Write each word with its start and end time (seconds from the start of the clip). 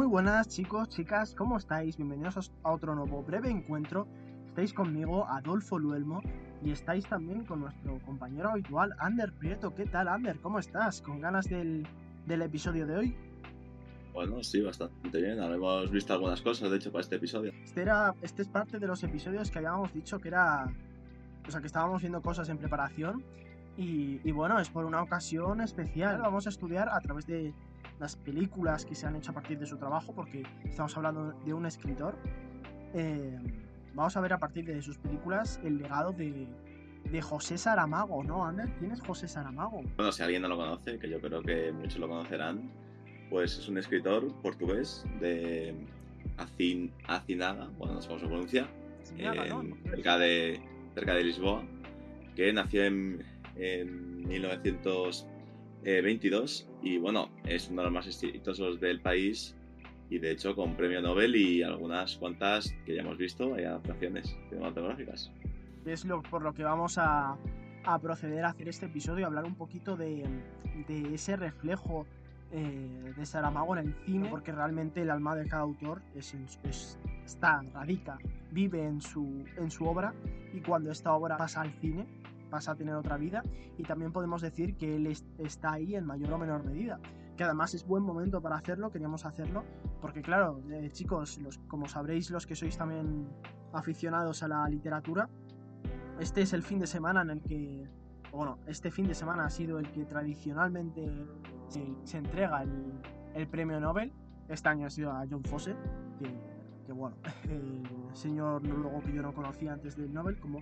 Muy 0.00 0.06
buenas 0.06 0.48
chicos, 0.48 0.88
chicas, 0.88 1.34
¿cómo 1.34 1.58
estáis? 1.58 1.98
Bienvenidos 1.98 2.50
a 2.62 2.72
otro 2.72 2.94
nuevo 2.94 3.22
breve 3.22 3.50
encuentro. 3.50 4.08
Estáis 4.46 4.72
conmigo, 4.72 5.26
Adolfo 5.26 5.78
Luelmo, 5.78 6.22
y 6.64 6.70
estáis 6.70 7.04
también 7.04 7.44
con 7.44 7.60
nuestro 7.60 7.98
compañero 8.06 8.48
habitual, 8.48 8.94
Ander 8.98 9.30
Prieto. 9.34 9.74
¿Qué 9.74 9.84
tal, 9.84 10.08
Ander? 10.08 10.40
¿Cómo 10.40 10.58
estás? 10.58 11.02
¿Con 11.02 11.20
ganas 11.20 11.50
del, 11.50 11.86
del 12.24 12.40
episodio 12.40 12.86
de 12.86 12.96
hoy? 12.96 13.16
Bueno, 14.14 14.42
sí, 14.42 14.62
bastante 14.62 15.20
bien. 15.20 15.38
Ahora 15.38 15.56
hemos 15.56 15.90
visto 15.90 16.14
algunas 16.14 16.40
cosas, 16.40 16.70
de 16.70 16.78
hecho, 16.78 16.90
para 16.90 17.02
este 17.02 17.16
episodio. 17.16 17.52
Este, 17.62 17.82
era, 17.82 18.14
este 18.22 18.40
es 18.40 18.48
parte 18.48 18.78
de 18.78 18.86
los 18.86 19.04
episodios 19.04 19.50
que 19.50 19.58
habíamos 19.58 19.92
dicho 19.92 20.18
que 20.18 20.28
era... 20.28 20.64
O 21.46 21.50
sea, 21.50 21.60
que 21.60 21.66
estábamos 21.66 22.00
viendo 22.00 22.22
cosas 22.22 22.48
en 22.48 22.56
preparación. 22.56 23.22
Y, 23.76 24.26
y 24.26 24.32
bueno, 24.32 24.58
es 24.60 24.70
por 24.70 24.86
una 24.86 25.02
ocasión 25.02 25.60
especial. 25.60 26.22
Vamos 26.22 26.46
a 26.46 26.48
estudiar 26.48 26.88
a 26.88 26.98
través 27.00 27.26
de 27.26 27.52
las 27.98 28.16
películas 28.16 28.84
que 28.84 28.94
se 28.94 29.06
han 29.06 29.16
hecho 29.16 29.30
a 29.32 29.34
partir 29.34 29.58
de 29.58 29.66
su 29.66 29.76
trabajo, 29.76 30.12
porque 30.14 30.42
estamos 30.64 30.96
hablando 30.96 31.32
de 31.44 31.52
un 31.54 31.66
escritor. 31.66 32.16
Eh, 32.94 33.38
vamos 33.94 34.16
a 34.16 34.20
ver 34.20 34.32
a 34.32 34.38
partir 34.38 34.64
de 34.64 34.80
sus 34.82 34.98
películas 34.98 35.60
el 35.64 35.78
legado 35.78 36.12
de, 36.12 36.48
de 37.10 37.22
José 37.22 37.58
Saramago, 37.58 38.24
¿no, 38.24 38.44
Ander? 38.46 38.68
¿Quién 38.78 38.92
es 38.92 39.00
José 39.00 39.28
Saramago? 39.28 39.82
Bueno, 39.96 40.12
si 40.12 40.22
alguien 40.22 40.42
no 40.42 40.48
lo 40.48 40.56
conoce, 40.56 40.98
que 40.98 41.08
yo 41.08 41.20
creo 41.20 41.42
que 41.42 41.72
muchos 41.72 41.98
lo 41.98 42.08
conocerán, 42.08 42.70
pues 43.28 43.58
es 43.58 43.68
un 43.68 43.78
escritor 43.78 44.32
portugués 44.42 45.04
de 45.20 45.74
Acin, 46.38 46.92
Acinaga, 47.06 47.68
bueno, 47.78 47.94
no 47.94 48.02
sé 48.02 48.08
cómo 48.08 48.20
se 48.20 48.26
pronuncia, 48.26 48.66
Acinaga, 49.02 49.44
¿no? 49.46 49.60
en- 49.62 49.74
cerca, 49.84 50.18
de, 50.18 50.60
cerca 50.94 51.14
de 51.14 51.24
Lisboa, 51.24 51.62
que 52.34 52.52
nació 52.52 52.84
en, 52.84 53.22
en 53.56 54.30
1922 55.84 56.68
y 56.82 56.98
bueno, 56.98 57.28
es 57.44 57.68
uno 57.70 57.82
de 57.82 57.84
los 57.86 57.92
más 57.94 58.06
exitosos 58.06 58.80
del 58.80 59.00
país 59.00 59.56
y 60.08 60.18
de 60.18 60.32
hecho 60.32 60.54
con 60.56 60.76
premio 60.76 61.00
Nobel 61.00 61.36
y 61.36 61.62
algunas 61.62 62.16
cuantas 62.16 62.74
que 62.84 62.94
ya 62.96 63.02
hemos 63.02 63.16
visto, 63.18 63.54
hay 63.54 63.64
adaptaciones 63.64 64.36
cinematográficas. 64.48 65.30
es 65.86 66.04
lo, 66.04 66.22
por 66.22 66.42
lo 66.42 66.52
que 66.52 66.64
vamos 66.64 66.98
a, 66.98 67.36
a 67.84 67.98
proceder 68.00 68.44
a 68.44 68.48
hacer 68.50 68.68
este 68.68 68.86
episodio, 68.86 69.26
hablar 69.26 69.44
un 69.44 69.54
poquito 69.54 69.96
de, 69.96 70.24
de 70.88 71.14
ese 71.14 71.36
reflejo 71.36 72.06
eh, 72.52 73.12
de 73.16 73.26
Saramago 73.26 73.76
en 73.76 73.86
el 73.88 73.94
cine, 74.04 74.28
porque 74.28 74.50
realmente 74.50 75.02
el 75.02 75.10
alma 75.10 75.36
de 75.36 75.46
cada 75.46 75.62
autor 75.62 76.02
es, 76.16 76.34
es- 76.64 76.98
está, 77.24 77.62
radica, 77.72 78.18
vive 78.50 78.82
en 78.84 79.00
su, 79.00 79.44
en 79.56 79.70
su 79.70 79.84
obra 79.86 80.12
y 80.52 80.58
cuando 80.60 80.90
esta 80.90 81.12
obra 81.12 81.36
pasa 81.36 81.60
al 81.60 81.70
cine, 81.80 82.04
pasa 82.50 82.72
a 82.72 82.74
tener 82.74 82.94
otra 82.94 83.16
vida 83.16 83.42
y 83.78 83.84
también 83.84 84.12
podemos 84.12 84.42
decir 84.42 84.76
que 84.76 84.96
él 84.96 85.06
es- 85.06 85.24
está 85.38 85.72
ahí 85.72 85.94
en 85.94 86.04
mayor 86.04 86.32
o 86.34 86.38
menor 86.38 86.64
medida. 86.64 87.00
Que 87.36 87.44
además 87.44 87.72
es 87.72 87.86
buen 87.86 88.02
momento 88.02 88.42
para 88.42 88.56
hacerlo, 88.56 88.90
queríamos 88.90 89.24
hacerlo, 89.24 89.64
porque 90.02 90.20
claro, 90.20 90.60
eh, 90.70 90.90
chicos, 90.92 91.38
los, 91.38 91.56
como 91.68 91.88
sabréis 91.88 92.30
los 92.30 92.46
que 92.46 92.54
sois 92.54 92.76
también 92.76 93.28
aficionados 93.72 94.42
a 94.42 94.48
la 94.48 94.68
literatura, 94.68 95.28
este 96.18 96.42
es 96.42 96.52
el 96.52 96.62
fin 96.62 96.78
de 96.80 96.86
semana 96.86 97.22
en 97.22 97.30
el 97.30 97.40
que, 97.42 97.88
bueno, 98.32 98.58
este 98.66 98.90
fin 98.90 99.06
de 99.06 99.14
semana 99.14 99.46
ha 99.46 99.50
sido 99.50 99.78
el 99.78 99.90
que 99.90 100.04
tradicionalmente 100.04 101.08
se, 101.68 101.86
se 102.04 102.18
entrega 102.18 102.62
el, 102.62 103.00
el 103.34 103.46
premio 103.48 103.80
Nobel. 103.80 104.12
Este 104.48 104.68
año 104.68 104.86
ha 104.86 104.90
sido 104.90 105.12
a 105.12 105.24
John 105.30 105.44
Fosse, 105.44 105.74
que, 106.18 106.28
que, 106.84 106.92
bueno, 106.92 107.16
el 107.48 107.82
señor 108.12 108.62
noruego 108.64 109.00
que 109.00 109.12
yo 109.14 109.22
no 109.22 109.32
conocía 109.32 109.72
antes 109.72 109.96
del 109.96 110.12
Nobel, 110.12 110.38
como 110.40 110.60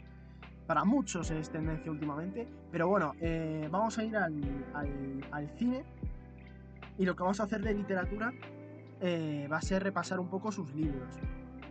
para 0.68 0.84
muchos 0.84 1.30
es 1.32 1.50
tendencia 1.50 1.90
últimamente. 1.90 2.46
Pero 2.70 2.86
bueno, 2.88 3.14
eh, 3.20 3.66
vamos 3.72 3.98
a 3.98 4.04
ir 4.04 4.16
al, 4.16 4.34
al- 4.74 5.50
cine 5.56 5.82
y 6.98 7.04
lo 7.06 7.16
que 7.16 7.22
vamos 7.22 7.40
a 7.40 7.44
hacer 7.44 7.62
de 7.62 7.72
literatura 7.74 8.32
eh, 9.00 9.48
va 9.50 9.56
a 9.56 9.62
ser 9.62 9.82
repasar 9.82 10.20
un 10.20 10.28
poco 10.28 10.52
sus 10.52 10.72
libros. 10.74 11.14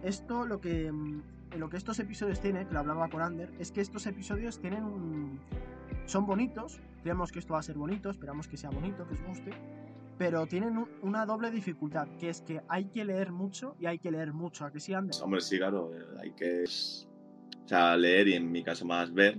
Esto 0.04 0.45
lo 0.45 0.59
que, 0.59 0.92
mm, 0.92 1.22
lo 1.58 1.70
que 1.70 1.78
estos 1.78 2.00
episodios 2.00 2.39
tienen, 2.42 2.67
que 2.67 2.73
lo 2.73 2.80
hablaba 2.80 3.08
con 3.08 3.21
Ander, 3.21 3.54
es 3.60 3.71
que 3.71 3.82
estos 3.82 4.08
episodios 4.08 4.60
tienen 4.60 5.39
son 6.05 6.26
bonitos, 6.26 6.82
creemos 7.04 7.32
que 7.32 7.39
esto 7.39 7.54
va 7.54 7.60
a 7.60 7.64
ser 7.64 7.77
bonito, 7.77 8.10
esperamos 8.10 8.48
que 8.48 8.58
sea 8.58 8.70
bonito, 8.71 9.05
que 9.08 9.14
os 9.14 9.21
guste, 9.23 9.52
pero 10.17 10.48
tienen 10.48 10.77
un- 10.77 10.89
una 11.04 11.26
doble 11.26 11.52
dificultad, 11.52 12.08
que 12.17 12.30
es 12.30 12.42
que 12.42 12.61
hay 12.70 12.86
que 12.86 13.05
leer 13.05 13.32
mucho 13.32 13.76
y 13.80 13.86
hay 13.86 14.00
que 14.00 14.10
leer 14.10 14.33
mucho, 14.33 14.66
¿a 14.66 14.71
que 14.71 14.80
sí, 14.80 14.94
Ander? 14.94 15.14
Hombre, 15.21 15.42
sí, 15.42 15.58
claro, 15.58 15.92
eh, 15.94 16.04
hay 16.21 16.32
que 16.32 16.64
o 17.67 17.70
sea, 17.70 17.98
leer 17.98 18.30
y 18.30 18.33
en 18.33 18.50
mi 18.50 18.64
caso 18.64 18.86
más 18.86 19.14
ver, 19.14 19.38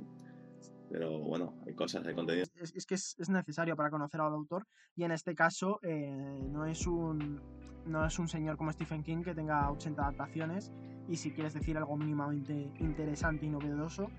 pero 0.90 1.18
bueno, 1.18 1.54
hay 1.66 1.72
cosas, 1.72 2.06
hay 2.06 2.14
contenido. 2.14 2.44
es, 2.60 2.74
es 2.74 2.84
que 2.84 2.94
es, 2.94 3.16
es 3.18 3.30
necesario 3.30 3.74
para 3.74 3.88
conocer 3.88 4.20
al 4.20 4.34
autor 4.34 4.66
y 4.94 5.04
en 5.04 5.12
este 5.12 5.34
caso 5.34 5.80
eh, 5.82 6.46
no, 6.50 6.66
es 6.66 6.86
un, 6.86 7.40
no 7.86 8.04
es 8.04 8.18
un 8.18 8.28
señor 8.28 8.58
como 8.58 8.70
Stephen 8.70 9.02
King 9.02 9.22
que 9.22 9.34
tenga 9.34 9.70
80 9.70 10.02
adaptaciones 10.02 10.70
y 11.08 11.16
si 11.16 11.30
quieres 11.30 11.54
decir 11.54 11.78
algo 11.78 11.96
mínimamente 11.96 12.70
interesante 12.80 13.46
y 13.46 13.48
novedoso 13.48 14.10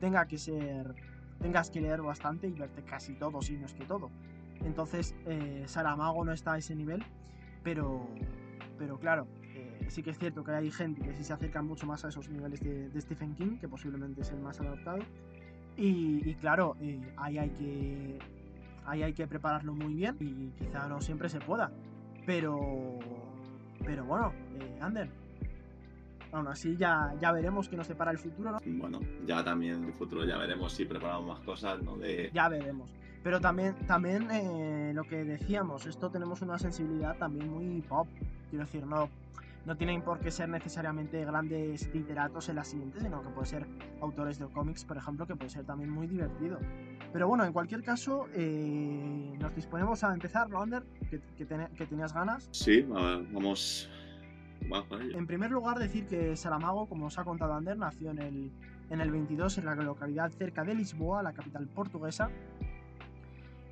tenga 0.00 0.24
que 0.26 0.38
ser 0.38 0.94
tengas 1.42 1.68
que 1.68 1.82
leer 1.82 2.00
bastante 2.00 2.48
y 2.48 2.52
verte 2.52 2.82
casi 2.84 3.16
todo 3.16 3.42
si 3.42 3.58
no 3.58 3.66
es 3.66 3.74
que 3.74 3.84
todo 3.84 4.10
entonces 4.64 5.14
eh, 5.26 5.64
Saramago 5.66 6.24
no 6.24 6.32
está 6.32 6.54
a 6.54 6.58
ese 6.58 6.74
nivel 6.74 7.04
pero 7.62 8.08
pero 8.78 8.98
claro 8.98 9.26
sí 9.88 10.02
que 10.02 10.10
es 10.10 10.18
cierto 10.18 10.44
que 10.44 10.52
hay 10.52 10.70
gente 10.70 11.02
que 11.02 11.14
sí 11.14 11.24
se 11.24 11.32
acerca 11.32 11.62
mucho 11.62 11.86
más 11.86 12.04
a 12.04 12.08
esos 12.08 12.28
niveles 12.28 12.60
de, 12.60 12.88
de 12.88 13.00
Stephen 13.00 13.34
King 13.34 13.58
que 13.58 13.68
posiblemente 13.68 14.22
es 14.22 14.30
el 14.30 14.40
más 14.40 14.60
adaptado 14.60 14.98
y, 15.78 16.28
y 16.28 16.34
claro, 16.34 16.76
eh, 16.80 17.00
ahí, 17.16 17.38
hay 17.38 17.50
que, 17.50 18.18
ahí 18.84 19.04
hay 19.04 19.12
que 19.12 19.28
prepararlo 19.28 19.72
muy 19.72 19.94
bien 19.94 20.16
y 20.18 20.50
quizá 20.58 20.88
no 20.88 21.00
siempre 21.00 21.28
se 21.28 21.38
pueda. 21.38 21.70
Pero, 22.26 22.98
pero 23.84 24.04
bueno, 24.04 24.32
eh, 24.58 24.78
Ander, 24.80 25.08
aún 26.32 26.48
así 26.48 26.76
ya, 26.76 27.14
ya 27.20 27.30
veremos 27.30 27.68
qué 27.68 27.76
nos 27.76 27.86
depara 27.86 28.10
el 28.10 28.18
futuro, 28.18 28.50
¿no? 28.50 28.60
Bueno, 28.66 28.98
ya 29.24 29.44
también 29.44 29.76
en 29.76 29.84
el 29.84 29.92
futuro 29.94 30.24
ya 30.24 30.36
veremos 30.36 30.72
si 30.72 30.84
preparamos 30.84 31.28
más 31.28 31.40
cosas, 31.46 31.80
¿no? 31.80 31.96
De, 31.96 32.28
Ya 32.34 32.48
veremos. 32.48 32.90
Pero 33.22 33.40
también, 33.40 33.74
también 33.86 34.28
eh, 34.32 34.92
lo 34.94 35.04
que 35.04 35.24
decíamos, 35.24 35.86
esto 35.86 36.10
tenemos 36.10 36.42
una 36.42 36.58
sensibilidad 36.58 37.16
también 37.18 37.48
muy 37.48 37.82
pop. 37.82 38.08
Quiero 38.50 38.64
decir, 38.64 38.84
no, 38.84 39.08
no 39.66 39.76
tienen 39.76 40.02
por 40.02 40.20
qué 40.20 40.30
ser 40.30 40.48
necesariamente 40.48 41.24
grandes 41.24 41.92
literatos 41.94 42.48
en 42.48 42.56
la 42.56 42.64
siguiente, 42.64 43.00
sino 43.00 43.22
que 43.22 43.28
puede 43.30 43.46
ser 43.46 43.66
autores 44.00 44.38
de 44.38 44.46
cómics, 44.46 44.84
por 44.84 44.96
ejemplo, 44.96 45.26
que 45.26 45.36
puede 45.36 45.50
ser 45.50 45.64
también 45.64 45.90
muy 45.90 46.06
divertido. 46.06 46.58
Pero 47.12 47.28
bueno, 47.28 47.44
en 47.44 47.52
cualquier 47.52 47.82
caso, 47.82 48.26
eh, 48.34 49.34
nos 49.38 49.54
disponemos 49.54 50.02
a 50.04 50.12
empezar, 50.14 50.48
¿no, 50.48 50.62
Ander? 50.62 50.84
Que, 51.10 51.20
que, 51.36 51.44
ten- 51.44 51.68
que 51.76 51.86
tenías 51.86 52.12
ganas. 52.14 52.48
Sí, 52.52 52.86
a 52.94 53.00
ver, 53.02 53.26
vamos. 53.32 53.90
En 55.14 55.26
primer 55.26 55.50
lugar, 55.50 55.78
decir 55.78 56.06
que 56.06 56.34
Saramago, 56.36 56.86
como 56.88 57.06
os 57.06 57.18
ha 57.18 57.24
contado 57.24 57.54
Ander, 57.54 57.76
nació 57.78 58.10
en 58.10 58.18
el, 58.18 58.52
en 58.90 59.00
el 59.00 59.10
22 59.10 59.58
en 59.58 59.66
la 59.66 59.74
localidad 59.76 60.30
cerca 60.32 60.64
de 60.64 60.74
Lisboa, 60.74 61.22
la 61.22 61.32
capital 61.32 61.66
portuguesa, 61.68 62.30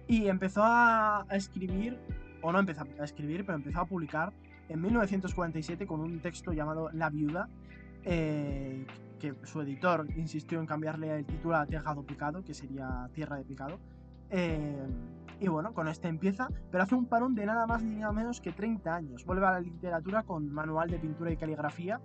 y 0.08 0.28
empezó 0.28 0.62
a, 0.62 1.22
a 1.28 1.36
escribir, 1.36 1.98
o 2.42 2.52
no 2.52 2.60
empezó 2.60 2.84
a 3.00 3.04
escribir, 3.04 3.44
pero 3.44 3.56
empezó 3.56 3.80
a 3.80 3.86
publicar 3.86 4.32
en 4.68 4.80
1947 4.80 5.86
con 5.86 6.00
un 6.00 6.20
texto 6.20 6.52
llamado 6.52 6.90
La 6.92 7.10
viuda, 7.10 7.48
eh, 8.04 8.86
que 9.18 9.34
su 9.44 9.60
editor 9.60 10.06
insistió 10.16 10.60
en 10.60 10.66
cambiarle 10.66 11.14
el 11.16 11.24
título 11.24 11.56
a 11.56 11.66
Tierra 11.66 11.94
do 11.94 12.02
Picado, 12.02 12.44
que 12.44 12.54
sería 12.54 13.08
Tierra 13.12 13.36
de 13.36 13.44
Picado. 13.44 13.78
Eh, 14.30 14.86
y 15.40 15.48
bueno, 15.48 15.74
con 15.74 15.88
este 15.88 16.08
empieza, 16.08 16.48
pero 16.70 16.84
hace 16.84 16.94
un 16.94 17.06
parón 17.06 17.34
de 17.34 17.44
nada 17.46 17.66
más 17.66 17.82
ni 17.82 17.96
nada 17.96 18.12
menos 18.12 18.40
que 18.40 18.52
30 18.52 18.94
años. 18.94 19.24
Vuelve 19.24 19.46
a 19.46 19.52
la 19.52 19.60
literatura 19.60 20.22
con 20.22 20.50
manual 20.50 20.90
de 20.90 20.98
pintura 20.98 21.30
y 21.30 21.36
caligrafía, 21.36 22.00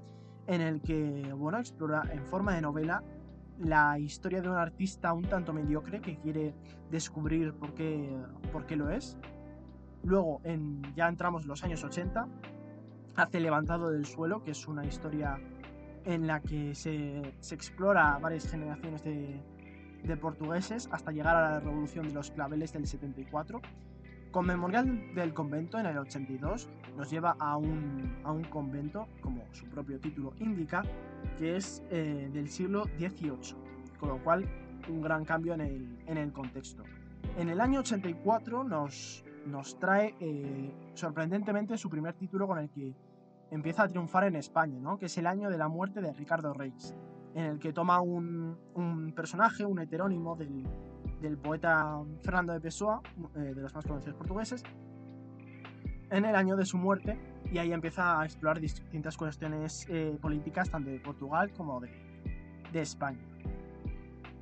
en 0.47 0.61
el 0.61 0.81
que, 0.81 1.31
bueno, 1.33 1.59
explora 1.59 2.03
en 2.11 2.25
forma 2.25 2.53
de 2.55 2.61
novela 2.61 3.03
la 3.59 3.99
historia 3.99 4.41
de 4.41 4.49
un 4.49 4.55
artista 4.55 5.13
un 5.13 5.23
tanto 5.23 5.53
mediocre 5.53 6.01
que 6.01 6.17
quiere 6.17 6.53
descubrir 6.89 7.53
por 7.53 7.73
qué, 7.73 8.17
por 8.51 8.65
qué 8.65 8.75
lo 8.75 8.89
es. 8.89 9.17
Luego, 10.03 10.41
ya 10.95 11.07
entramos 11.07 11.43
en 11.43 11.49
los 11.49 11.63
años 11.63 11.83
80, 11.83 12.27
hace 13.15 13.39
Levantado 13.39 13.91
del 13.91 14.05
Suelo, 14.05 14.43
que 14.43 14.51
es 14.51 14.67
una 14.67 14.85
historia 14.85 15.39
en 16.05 16.25
la 16.25 16.39
que 16.39 16.73
se, 16.73 17.35
se 17.39 17.55
explora 17.55 18.17
varias 18.17 18.49
generaciones 18.49 19.03
de, 19.03 19.39
de 20.03 20.17
portugueses 20.17 20.89
hasta 20.91 21.11
llegar 21.11 21.35
a 21.35 21.51
la 21.51 21.59
revolución 21.59 22.07
de 22.07 22.13
los 22.13 22.31
claveles 22.31 22.73
del 22.73 22.87
74. 22.87 23.61
Con 24.31 24.45
Memorial 24.45 25.13
del 25.13 25.33
Convento 25.33 25.77
en 25.77 25.85
el 25.85 25.97
82 25.97 26.69
nos 26.95 27.09
lleva 27.11 27.35
a 27.37 27.57
un, 27.57 28.21
a 28.23 28.31
un 28.31 28.45
convento, 28.45 29.07
como 29.21 29.43
su 29.51 29.65
propio 29.65 29.99
título 29.99 30.33
indica, 30.39 30.83
que 31.37 31.57
es 31.57 31.83
eh, 31.89 32.29
del 32.31 32.49
siglo 32.49 32.85
XVIII, 32.97 33.55
con 33.99 34.09
lo 34.09 34.23
cual 34.23 34.45
un 34.89 35.01
gran 35.01 35.25
cambio 35.25 35.53
en 35.53 35.61
el, 35.61 35.99
en 36.07 36.17
el 36.17 36.31
contexto. 36.31 36.83
En 37.37 37.49
el 37.49 37.59
año 37.59 37.81
84 37.81 38.63
nos, 38.63 39.23
nos 39.45 39.77
trae 39.79 40.15
eh, 40.19 40.73
sorprendentemente 40.93 41.77
su 41.77 41.89
primer 41.89 42.13
título 42.13 42.47
con 42.47 42.59
el 42.59 42.69
que 42.69 42.95
empieza 43.49 43.83
a 43.83 43.87
triunfar 43.87 44.25
en 44.25 44.35
España, 44.35 44.79
¿no? 44.79 44.97
que 44.97 45.07
es 45.07 45.17
el 45.17 45.27
año 45.27 45.49
de 45.49 45.57
la 45.57 45.67
muerte 45.67 46.01
de 46.01 46.13
Ricardo 46.13 46.53
Reis, 46.53 46.95
en 47.35 47.45
el 47.45 47.59
que 47.59 47.73
toma 47.73 48.01
un, 48.01 49.13
personaje, 49.15 49.65
un 49.65 49.79
heterónimo 49.79 50.35
del, 50.35 51.37
poeta 51.37 52.01
Fernando 52.23 52.53
de 52.53 52.61
Pessoa, 52.61 53.01
eh, 53.35 53.53
de 53.53 53.61
los 53.61 53.73
más 53.73 53.85
conocidos 53.85 54.15
portugueses, 54.15 54.63
en 56.09 56.25
el 56.25 56.35
año 56.35 56.55
de 56.55 56.65
su 56.65 56.77
muerte, 56.77 57.17
y 57.51 57.57
ahí 57.57 57.71
empieza 57.71 58.19
a 58.19 58.25
explorar 58.25 58.59
distintas 58.59 59.15
cuestiones 59.17 59.85
eh, 59.89 60.17
políticas, 60.21 60.69
tanto 60.69 60.89
de 60.89 60.99
Portugal 60.99 61.51
como 61.53 61.81
de 61.81 62.81
España. 62.81 63.30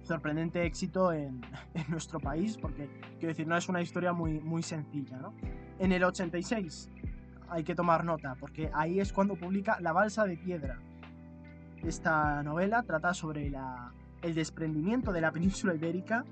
Sorprendente 0.09 0.65
éxito 0.65 1.13
en, 1.13 1.39
nuestro 1.87 2.19
país, 2.19 2.57
porque 2.57 2.89
quiero 3.19 3.27
decir, 3.27 3.45
no 3.47 3.55
es 3.55 3.69
una 3.69 3.79
historia 3.79 4.11
muy, 4.11 4.39
muy 4.39 4.63
sencilla. 4.63 5.17
¿no? 5.17 5.35
En 5.77 5.91
el 5.91 6.03
86 6.03 6.89
hay 7.47 7.63
que 7.63 7.75
tomar 7.75 8.03
nota, 8.03 8.33
porque 8.39 8.71
ahí 8.73 8.99
es 8.99 9.13
cuando 9.13 9.35
publica 9.35 9.79
La 9.81 9.91
Balsa 9.91 10.25
de 10.25 10.35
Piedra. 10.35 10.79
Esta 11.83 12.41
novela 12.41 12.81
trata 12.81 13.13
sobre 13.13 13.51
la, 13.51 13.93
el 14.23 14.33
desprendimiento 14.33 15.11
de 15.11 15.21
la 15.21 15.31
península 15.31 15.75
ibérica, 15.75 16.25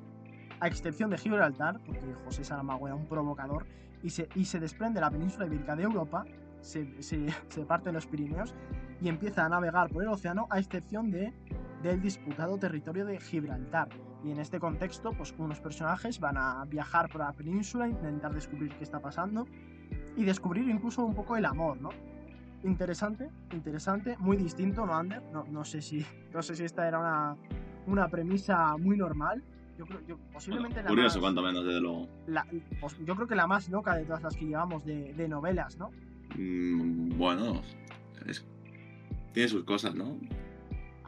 a 0.59 0.67
excepción 0.67 1.11
de 1.11 1.19
Gibraltar, 1.19 1.79
porque 1.85 2.15
José 2.25 2.43
Saramago 2.43 2.87
era 2.87 2.95
un 2.95 3.05
provocador, 3.05 3.67
y 4.01 4.09
se, 4.09 4.27
y 4.33 4.45
se 4.45 4.59
desprende 4.59 5.01
la 5.01 5.11
península 5.11 5.45
ibérica 5.45 5.75
de 5.75 5.83
Europa, 5.83 6.25
se, 6.61 6.99
se, 7.03 7.27
se 7.49 7.91
los 7.91 8.07
Pirineos 8.07 8.55
y 9.01 9.07
empieza 9.07 9.45
a 9.45 9.49
navegar 9.49 9.91
por 9.91 10.01
el 10.01 10.09
océano, 10.09 10.47
a 10.49 10.57
excepción 10.57 11.11
de, 11.11 11.31
del 11.83 12.01
disputado 12.01 12.57
territorio 12.57 13.05
de 13.05 13.19
Gibraltar. 13.19 13.89
Y 14.23 14.31
en 14.31 14.39
este 14.39 14.59
contexto, 14.59 15.11
pues 15.11 15.33
unos 15.37 15.59
personajes 15.59 16.19
van 16.19 16.37
a 16.37 16.65
viajar 16.65 17.09
por 17.09 17.21
la 17.21 17.33
península, 17.33 17.87
intentar 17.87 18.33
descubrir 18.33 18.73
qué 18.73 18.83
está 18.83 18.99
pasando 18.99 19.47
y 20.15 20.23
descubrir 20.23 20.67
incluso 20.69 21.05
un 21.05 21.13
poco 21.13 21.37
el 21.37 21.45
amor, 21.45 21.79
¿no? 21.79 21.89
Interesante, 22.63 23.29
interesante, 23.53 24.17
muy 24.17 24.35
distinto, 24.35 24.85
¿no, 24.85 24.95
Ander? 24.95 25.21
No, 25.31 25.43
no, 25.45 25.63
sé, 25.63 25.81
si, 25.81 26.05
no 26.33 26.41
sé 26.41 26.55
si 26.55 26.63
esta 26.63 26.87
era 26.87 26.99
una, 26.99 27.35
una 27.85 28.07
premisa 28.09 28.75
muy 28.77 28.97
normal. 28.97 29.43
Yo 29.77 29.85
creo, 29.85 30.01
yo, 30.07 30.17
posiblemente 30.33 30.81
bueno, 30.81 30.89
curioso, 30.89 31.19
la 31.19 31.21
más, 31.21 31.21
cuanto 31.21 31.41
menos, 31.43 31.65
desde 31.65 31.79
luego. 31.79 32.07
La, 32.25 32.47
pues, 32.81 32.97
yo 33.05 33.15
creo 33.15 33.27
que 33.27 33.35
la 33.35 33.45
más 33.45 33.69
loca 33.69 33.95
de 33.95 34.05
todas 34.05 34.23
las 34.23 34.35
que 34.35 34.45
llevamos 34.45 34.83
de, 34.83 35.13
de 35.13 35.27
novelas, 35.27 35.77
¿no? 35.77 35.91
Mm, 36.35 37.15
bueno, 37.15 37.61
es, 38.25 38.43
tiene 39.33 39.47
sus 39.47 39.63
cosas, 39.63 39.93
¿no? 39.93 40.17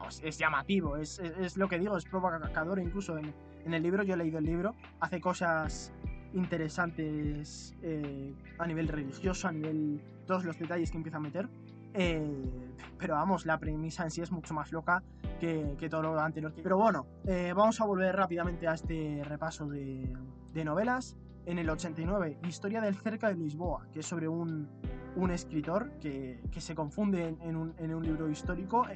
Es, 0.08 0.20
es 0.24 0.38
llamativo, 0.38 0.96
es, 0.96 1.18
es, 1.18 1.32
es, 1.38 1.56
lo 1.56 1.68
que 1.68 1.78
digo, 1.78 1.96
es 1.96 2.04
provocador. 2.04 2.78
Incluso 2.78 3.18
en, 3.18 3.32
en, 3.64 3.74
el 3.74 3.82
libro, 3.82 4.02
yo 4.02 4.14
he 4.14 4.16
leído 4.16 4.38
el 4.38 4.44
libro, 4.44 4.74
hace 5.00 5.20
cosas 5.20 5.92
interesantes 6.32 7.74
eh, 7.82 8.34
a 8.58 8.66
nivel 8.66 8.88
religioso, 8.88 9.48
a 9.48 9.52
nivel. 9.52 10.00
todos 10.26 10.44
los 10.44 10.58
detalles 10.58 10.90
que 10.90 10.96
empieza 10.96 11.18
a 11.18 11.20
meter. 11.20 11.48
Eh, 11.92 12.68
pero 12.98 13.14
vamos, 13.14 13.46
la 13.46 13.58
premisa 13.58 14.04
en 14.04 14.10
sí 14.10 14.20
es 14.20 14.30
mucho 14.30 14.54
más 14.54 14.70
loca 14.70 15.02
que, 15.40 15.74
que 15.78 15.88
todo 15.88 16.02
lo 16.02 16.20
anterior. 16.20 16.52
Pero 16.62 16.76
bueno, 16.76 17.06
eh, 17.26 17.52
vamos 17.54 17.80
a 17.80 17.84
volver 17.84 18.14
rápidamente 18.14 18.68
a 18.68 18.74
este 18.74 19.22
repaso 19.24 19.66
de, 19.66 20.16
de, 20.52 20.64
novelas. 20.64 21.16
En 21.46 21.58
el 21.58 21.68
89, 21.68 22.38
Historia 22.46 22.80
del 22.80 22.94
cerca 22.94 23.28
de 23.28 23.34
Lisboa, 23.34 23.86
que 23.92 24.00
es 24.00 24.06
sobre 24.06 24.28
un, 24.28 24.68
un 25.16 25.30
escritor 25.30 25.90
que, 26.00 26.42
que, 26.50 26.60
se 26.60 26.74
confunde 26.74 27.36
en, 27.40 27.56
un, 27.56 27.74
en, 27.78 27.94
un, 27.94 28.02
libro 28.02 28.28
histórico 28.28 28.86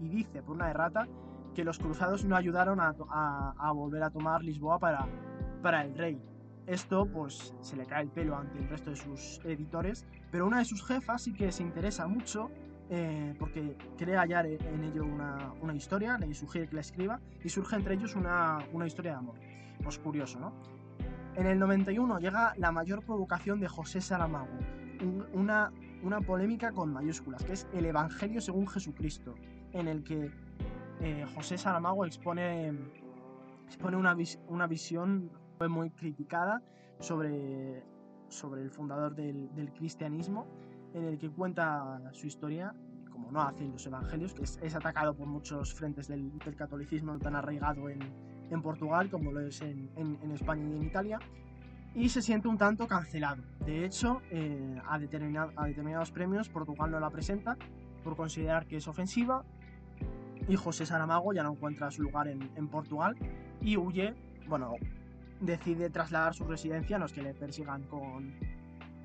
y, 0.00 0.08
dice, 0.08 0.42
por 0.42 0.56
una 0.56 0.70
errata, 0.70 1.06
que 1.54 1.64
los 1.64 1.78
cruzados 1.78 2.24
no 2.24 2.36
ayudaron 2.36 2.80
a, 2.80 2.94
a, 3.10 3.54
a 3.58 3.72
volver 3.72 4.02
a 4.02 4.10
tomar 4.10 4.42
Lisboa 4.42 4.78
para, 4.78 5.06
para 5.62 5.84
el 5.84 5.96
rey. 5.96 6.20
Esto 6.66 7.06
pues 7.06 7.54
se 7.60 7.76
le 7.76 7.86
cae 7.86 8.02
el 8.02 8.10
pelo 8.10 8.36
ante 8.36 8.58
el 8.58 8.68
resto 8.68 8.90
de 8.90 8.96
sus 8.96 9.40
editores, 9.44 10.04
pero 10.30 10.46
una 10.46 10.58
de 10.58 10.64
sus 10.64 10.84
jefas 10.84 11.22
sí 11.22 11.32
que 11.32 11.52
se 11.52 11.62
interesa 11.62 12.08
mucho 12.08 12.50
eh, 12.88 13.34
porque 13.38 13.76
cree 13.98 14.16
hallar 14.16 14.46
en 14.46 14.84
ello 14.84 15.04
una, 15.04 15.52
una, 15.60 15.74
historia, 15.74 16.18
le 16.18 16.32
sugiere 16.34 16.68
que 16.68 16.76
la 16.76 16.82
escriba 16.82 17.20
y 17.42 17.48
surge 17.48 17.74
entre 17.74 17.94
ellos 17.94 18.14
una, 18.14 18.58
una 18.72 18.86
historia 18.86 19.12
de 19.12 19.18
amor. 19.18 19.36
Pues 19.82 19.98
curioso, 19.98 20.38
¿no? 20.38 20.52
En 21.34 21.46
el 21.46 21.58
91 21.58 22.18
llega 22.18 22.54
la 22.56 22.72
mayor 22.72 23.04
provocación 23.04 23.60
de 23.60 23.68
José 23.68 24.00
Saramago, 24.00 24.58
un, 25.02 25.26
una, 25.32 25.72
una 26.02 26.20
polémica 26.20 26.72
con 26.72 26.92
mayúsculas, 26.92 27.44
que 27.44 27.52
es 27.52 27.66
el 27.72 27.86
Evangelio 27.86 28.40
según 28.40 28.66
Jesucristo, 28.66 29.34
en 29.72 29.88
el 29.88 30.02
que 30.02 30.30
eh, 31.00 31.26
José 31.34 31.58
Saramago 31.58 32.04
expone, 32.04 32.72
expone 33.66 33.96
una, 33.96 34.16
una 34.48 34.66
visión 34.66 35.30
muy 35.68 35.90
criticada 35.90 36.62
sobre, 37.00 37.82
sobre 38.28 38.62
el 38.62 38.70
fundador 38.70 39.14
del, 39.14 39.72
cristianismo, 39.74 40.46
en 40.94 41.04
el 41.04 41.18
que 41.18 41.30
cuenta 41.30 42.00
su 42.12 42.26
historia, 42.26 42.74
como 43.10 43.30
no 43.30 43.42
hacen 43.42 43.72
los 43.72 43.86
evangelios, 43.86 44.34
que 44.34 44.42
es, 44.42 44.74
atacado 44.74 45.14
por 45.14 45.26
muchos 45.26 45.74
frentes 45.74 46.08
del, 46.08 46.32
catolicismo 46.56 47.18
tan 47.18 47.34
arraigado 47.34 47.88
en, 47.88 48.00
en 48.50 48.62
Portugal 48.62 49.10
como 49.10 49.32
lo 49.32 49.40
es 49.40 49.60
en, 49.62 49.90
en, 49.96 50.30
España 50.30 50.68
y 50.68 50.76
en 50.76 50.82
Italia, 50.82 51.18
y 51.96 52.10
se 52.10 52.20
siente 52.22 52.46
un 52.46 52.58
tanto 52.58 52.86
cancelado. 52.86 53.42
De 53.64 53.84
hecho, 53.84 54.20
eh, 54.30 54.80
a, 54.86 54.98
determinado, 54.98 55.50
a 55.56 55.66
determinados 55.66 56.12
premios 56.12 56.48
Portugal 56.48 56.90
no 56.90 57.00
la 57.00 57.10
presenta 57.10 57.56
por 58.04 58.14
considerar 58.14 58.66
que 58.66 58.76
es 58.76 58.86
ofensiva, 58.86 59.42
y 60.46 60.54
José 60.54 60.86
Saramago 60.86 61.32
ya 61.32 61.42
no 61.42 61.52
encuentra 61.52 61.90
su 61.90 62.02
lugar 62.02 62.28
en, 62.28 62.68
Portugal 62.68 63.16
y 63.60 63.76
huye, 63.76 64.14
bueno, 64.46 64.74
decide 65.40 65.90
trasladar 65.90 66.34
su 66.34 66.44
residencia, 66.44 66.98
no 66.98 67.06
es 67.06 67.12
que 67.12 67.22
le 67.22 67.34
persigan 67.34 67.82
con, 67.84 68.32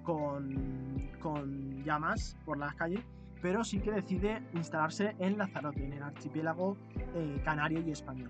con, 0.04 1.10
con 1.20 1.84
llamas 1.84 2.38
por 2.46 2.58
las 2.58 2.76
calles, 2.76 3.02
pero 3.42 3.64
sí 3.64 3.80
que 3.80 3.92
decide 3.92 4.44
instalarse 4.54 5.16
en 5.18 5.38
Lanzarote, 5.38 5.84
en 5.84 5.94
el 5.94 6.04
archipiélago 6.04 6.78
eh, 7.16 7.42
canario 7.44 7.82
y 7.82 7.90
español. 7.90 8.30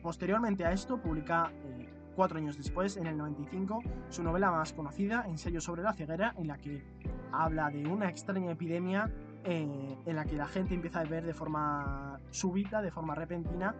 Posteriormente 0.00 0.64
a 0.64 0.72
esto, 0.72 0.98
publica 0.98 1.50
eh, 1.64 1.88
cuatro 2.20 2.36
años 2.36 2.58
después, 2.58 2.98
en 2.98 3.06
el 3.06 3.16
95, 3.16 3.82
su 4.10 4.22
novela 4.22 4.50
más 4.50 4.74
conocida, 4.74 5.24
Ensayo 5.26 5.58
sobre 5.58 5.82
la 5.82 5.94
ceguera, 5.94 6.34
en 6.36 6.48
la 6.48 6.58
que 6.58 6.84
habla 7.32 7.70
de 7.70 7.86
una 7.86 8.10
extraña 8.10 8.52
epidemia 8.52 9.10
eh, 9.42 9.96
en 10.04 10.16
la 10.16 10.26
que 10.26 10.36
la 10.36 10.46
gente 10.46 10.74
empieza 10.74 11.00
a 11.00 11.04
ver 11.04 11.24
de 11.24 11.32
forma 11.32 12.20
súbita, 12.30 12.82
de 12.82 12.90
forma 12.90 13.14
repentina, 13.14 13.74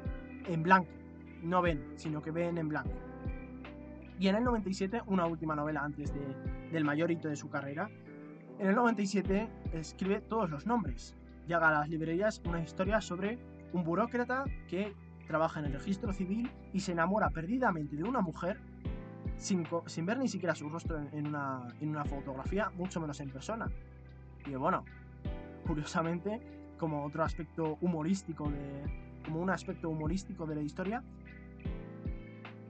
en 0.47 0.63
blanco 0.63 0.89
no 1.43 1.61
ven, 1.61 1.93
sino 1.97 2.23
que 2.23 2.31
ven 2.31 2.57
en 2.57 2.71
blanco. 2.71 2.95
Y 4.19 4.29
en 4.29 4.37
el 4.37 4.45
97, 4.45 5.03
una 5.09 5.27
última 5.27 5.55
novela 5.55 5.83
antes 5.85 6.11
de, 6.15 6.71
del 6.73 6.83
mayor 6.83 7.11
hito 7.11 7.29
de 7.29 7.37
su 7.37 7.51
carrera, 7.51 7.91
en 8.59 8.69
el 8.69 8.75
97 8.75 9.51
escribe 9.75 10.23
todos 10.23 10.49
los 10.49 10.65
nombres. 10.65 11.15
Llega 11.47 11.69
a 11.69 11.73
las 11.73 11.91
librerías 11.91 12.41
una 12.47 12.63
historia 12.63 13.03
sobre 13.03 13.39
un 13.75 13.85
burócrata 13.85 14.45
que 14.67 14.95
trabaja 15.31 15.61
en 15.61 15.67
el 15.67 15.73
registro 15.75 16.13
civil 16.13 16.51
y 16.73 16.81
se 16.81 16.91
enamora 16.91 17.31
perdidamente 17.31 17.95
de 17.95 18.03
una 18.03 18.21
mujer 18.21 18.59
sin, 19.37 19.65
sin 19.87 20.05
ver 20.05 20.19
ni 20.19 20.27
siquiera 20.27 20.57
su 20.57 20.69
rostro 20.69 20.99
en, 20.99 21.09
en, 21.13 21.29
una, 21.29 21.69
en 21.81 21.91
una 21.91 22.05
fotografía, 22.05 22.71
mucho 22.71 23.01
menos 23.01 23.21
en 23.21 23.31
persona. 23.31 23.71
Y 24.45 24.57
bueno, 24.57 24.85
curiosamente, 25.69 26.41
como 26.77 27.05
otro 27.05 27.23
aspecto 27.23 27.79
humorístico 27.81 28.51
de, 28.51 29.23
como 29.25 29.41
un 29.41 29.51
aspecto 29.51 29.89
humorístico 29.89 30.47
de 30.47 30.57
la 30.57 30.63
historia, 30.63 31.05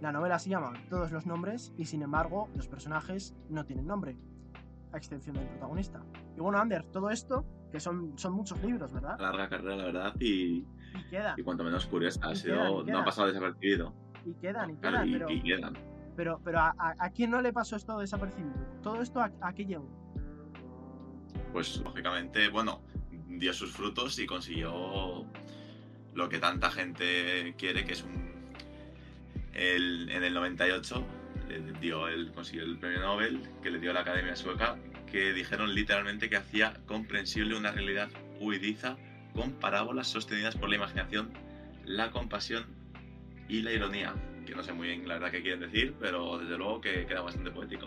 la 0.02 0.12
novela 0.12 0.38
se 0.38 0.50
llama 0.50 0.74
Todos 0.90 1.12
los 1.12 1.24
nombres 1.24 1.72
y 1.78 1.86
sin 1.86 2.02
embargo 2.02 2.50
los 2.54 2.68
personajes 2.68 3.34
no 3.48 3.64
tienen 3.64 3.86
nombre, 3.86 4.18
a 4.92 4.98
excepción 4.98 5.36
del 5.36 5.46
protagonista. 5.46 6.02
Y 6.36 6.40
bueno, 6.40 6.58
Ander, 6.58 6.84
todo 6.84 7.08
esto, 7.08 7.46
que 7.72 7.80
son, 7.80 8.18
son 8.18 8.34
muchos 8.34 8.62
libros, 8.62 8.92
¿verdad? 8.92 9.18
Larga 9.18 9.48
carrera, 9.48 9.76
la 9.76 9.84
verdad, 9.84 10.14
y, 10.20 10.66
y, 10.98 11.02
queda. 11.10 11.34
y 11.36 11.42
cuanto 11.42 11.64
menos 11.64 11.86
curiosa, 11.86 12.20
ha 12.22 12.34
sido, 12.34 12.84
no 12.84 12.98
ha 12.98 13.04
pasado 13.04 13.28
desapercibido. 13.28 13.94
Y 14.24 14.34
quedan, 14.34 14.70
y 14.70 14.76
quedan, 14.76 15.08
y, 15.08 15.12
pero, 15.12 15.30
y 15.30 15.42
quedan. 15.42 15.74
pero, 16.16 16.40
pero 16.44 16.58
a, 16.58 16.74
a, 16.78 16.94
a, 16.98 17.10
quién 17.10 17.30
no 17.30 17.40
le 17.40 17.52
pasó 17.52 17.76
esto 17.76 17.98
desapercibido? 17.98 18.54
¿Todo 18.82 19.00
esto 19.02 19.20
a, 19.20 19.32
a 19.40 19.54
qué 19.54 19.64
llegó? 19.64 19.88
Pues 21.52 21.78
lógicamente, 21.78 22.48
bueno, 22.48 22.82
dio 23.10 23.52
sus 23.52 23.72
frutos 23.72 24.18
y 24.18 24.26
consiguió 24.26 25.24
lo 26.14 26.28
que 26.28 26.38
tanta 26.38 26.70
gente 26.70 27.54
quiere, 27.56 27.84
que 27.84 27.92
es 27.92 28.02
un 28.02 28.30
el, 29.54 30.10
en 30.10 30.24
el 30.24 30.34
98 30.34 31.04
le 31.48 31.72
dio 31.80 32.08
el, 32.08 32.32
consiguió 32.32 32.64
el 32.64 32.78
premio 32.78 33.00
Nobel 33.00 33.40
que 33.62 33.70
le 33.70 33.78
dio 33.80 33.92
la 33.92 34.00
Academia 34.00 34.36
Sueca, 34.36 34.76
que 35.10 35.32
dijeron 35.32 35.74
literalmente 35.74 36.30
que 36.30 36.36
hacía 36.36 36.74
comprensible 36.86 37.56
una 37.56 37.72
realidad 37.72 38.08
huidiza 38.38 38.96
con 39.34 39.52
parábolas 39.52 40.08
sostenidas 40.08 40.56
por 40.56 40.68
la 40.68 40.76
imaginación, 40.76 41.30
la 41.84 42.10
compasión 42.10 42.64
y 43.48 43.62
la 43.62 43.72
ironía. 43.72 44.14
Que 44.46 44.54
no 44.54 44.62
sé 44.62 44.72
muy 44.72 44.88
bien 44.88 45.06
la 45.06 45.14
verdad 45.14 45.30
qué 45.30 45.42
quieren 45.42 45.60
decir, 45.60 45.94
pero 46.00 46.38
desde 46.38 46.56
luego 46.56 46.80
que 46.80 47.06
queda 47.06 47.20
bastante 47.20 47.50
poético. 47.50 47.86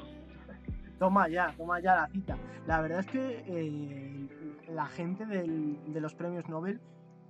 Toma 1.00 1.28
ya, 1.28 1.54
toma 1.58 1.80
ya 1.82 1.96
la 1.96 2.08
cita. 2.08 2.38
La 2.68 2.82
verdad 2.82 3.00
es 3.00 3.08
que 3.08 3.44
eh, 3.48 4.28
la 4.70 4.86
gente 4.86 5.26
del, 5.26 5.78
de 5.92 6.00
los 6.00 6.14
premios 6.14 6.48
Nobel 6.48 6.80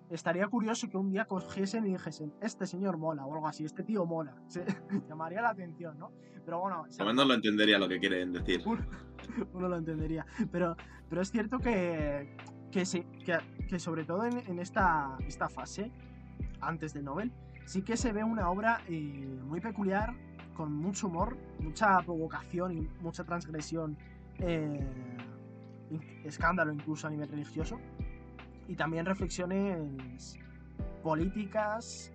estaría 0.09 0.47
curioso 0.47 0.89
que 0.89 0.97
un 0.97 1.11
día 1.11 1.25
cogiesen 1.25 1.85
y 1.85 1.93
dijesen, 1.93 2.33
este 2.41 2.67
señor 2.67 2.97
mola 2.97 3.25
o 3.25 3.33
algo 3.33 3.47
así, 3.47 3.65
este 3.65 3.83
tío 3.83 4.05
mola. 4.05 4.35
Se, 4.47 4.65
llamaría 5.07 5.41
la 5.41 5.49
atención, 5.49 5.97
¿no? 5.97 6.11
Pero 6.45 6.59
bueno... 6.59 6.85
Lo 6.99 7.05
menos 7.05 7.27
lo 7.27 7.33
entendería 7.33 7.79
lo 7.79 7.87
que 7.87 7.99
quieren 7.99 8.33
decir. 8.33 8.61
Uno, 8.65 8.85
uno 9.53 9.69
lo 9.69 9.77
entendería. 9.77 10.25
Pero, 10.51 10.75
pero 11.09 11.21
es 11.21 11.31
cierto 11.31 11.57
que, 11.57 12.35
que, 12.73 12.85
sí, 12.85 13.03
que, 13.25 13.37
que 13.69 13.79
sobre 13.79 14.03
todo 14.03 14.25
en, 14.25 14.39
en, 14.47 14.59
esta, 14.59 15.15
esta 15.27 15.47
fase, 15.47 15.91
antes 16.59 16.93
del 16.93 17.05
Nobel, 17.05 17.31
sí 17.65 17.83
que 17.83 17.95
se 17.95 18.11
ve 18.11 18.23
una 18.23 18.49
obra 18.49 18.81
eh, 18.89 19.39
muy 19.45 19.61
peculiar, 19.61 20.13
con 20.55 20.73
mucho 20.73 21.07
humor, 21.07 21.37
mucha 21.59 21.97
provocación 22.01 22.77
y 22.77 22.89
mucha 23.01 23.23
transgresión. 23.23 23.97
Eh, 24.39 24.79
escándalo 26.23 26.73
incluso 26.73 27.07
a 27.07 27.09
nivel 27.09 27.29
religioso. 27.29 27.79
Y 28.67 28.75
también 28.75 29.05
reflexiones 29.05 30.37
políticas, 31.03 32.11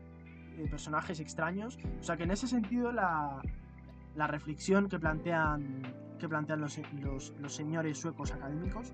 personajes 0.70 1.20
extraños. 1.20 1.78
O 2.00 2.02
sea 2.02 2.16
que 2.16 2.24
en 2.24 2.32
ese 2.32 2.48
sentido 2.48 2.90
la, 2.90 3.40
la 4.16 4.26
reflexión 4.26 4.88
que 4.88 4.98
plantean, 4.98 5.82
que 6.18 6.28
plantean 6.28 6.60
los, 6.60 6.80
los, 7.40 7.54
señores 7.54 7.98
suecos 7.98 8.32
académicos 8.32 8.92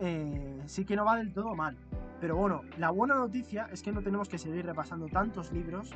eh, 0.00 0.62
sí 0.66 0.84
que 0.84 0.96
no 0.96 1.04
va 1.04 1.16
del 1.16 1.32
todo 1.32 1.54
mal. 1.54 1.76
Pero 2.20 2.36
bueno, 2.36 2.62
la 2.78 2.90
buena 2.90 3.14
noticia 3.14 3.68
es 3.72 3.82
que 3.82 3.92
no 3.92 4.02
tenemos 4.02 4.28
que 4.28 4.38
seguir 4.38 4.64
repasando 4.64 5.06
tantos 5.06 5.52
libros 5.52 5.90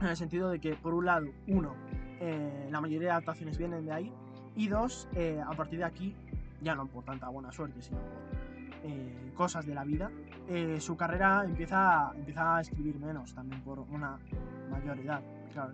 en 0.00 0.06
el 0.06 0.16
sentido 0.16 0.50
de 0.50 0.60
que, 0.60 0.74
por 0.74 0.94
un 0.94 1.06
lado, 1.06 1.26
uno, 1.46 1.74
eh, 2.20 2.68
la 2.70 2.80
mayoría 2.80 3.08
de 3.08 3.12
adaptaciones 3.12 3.58
vienen 3.58 3.84
de 3.84 3.92
ahí, 3.92 4.12
y 4.54 4.68
dos, 4.68 5.08
eh, 5.14 5.40
a 5.44 5.50
partir 5.52 5.78
de 5.78 5.84
aquí, 5.84 6.14
ya 6.62 6.74
no 6.74 6.86
por 6.86 7.04
tanta 7.04 7.28
buena 7.28 7.52
suerte, 7.52 7.82
sino 7.82 7.98
por 7.98 8.26
cosas 9.34 9.66
de 9.66 9.74
la 9.74 9.82
vida, 9.82 10.10
su 10.78 10.96
carrera 10.96 11.42
empieza, 11.44 12.12
empieza 12.14 12.56
a 12.56 12.60
escribir 12.60 12.96
menos, 13.00 13.34
también 13.34 13.60
por 13.62 13.80
una 13.80 14.16
mayor 14.70 14.98
edad. 15.00 15.20
Claro, 15.52 15.72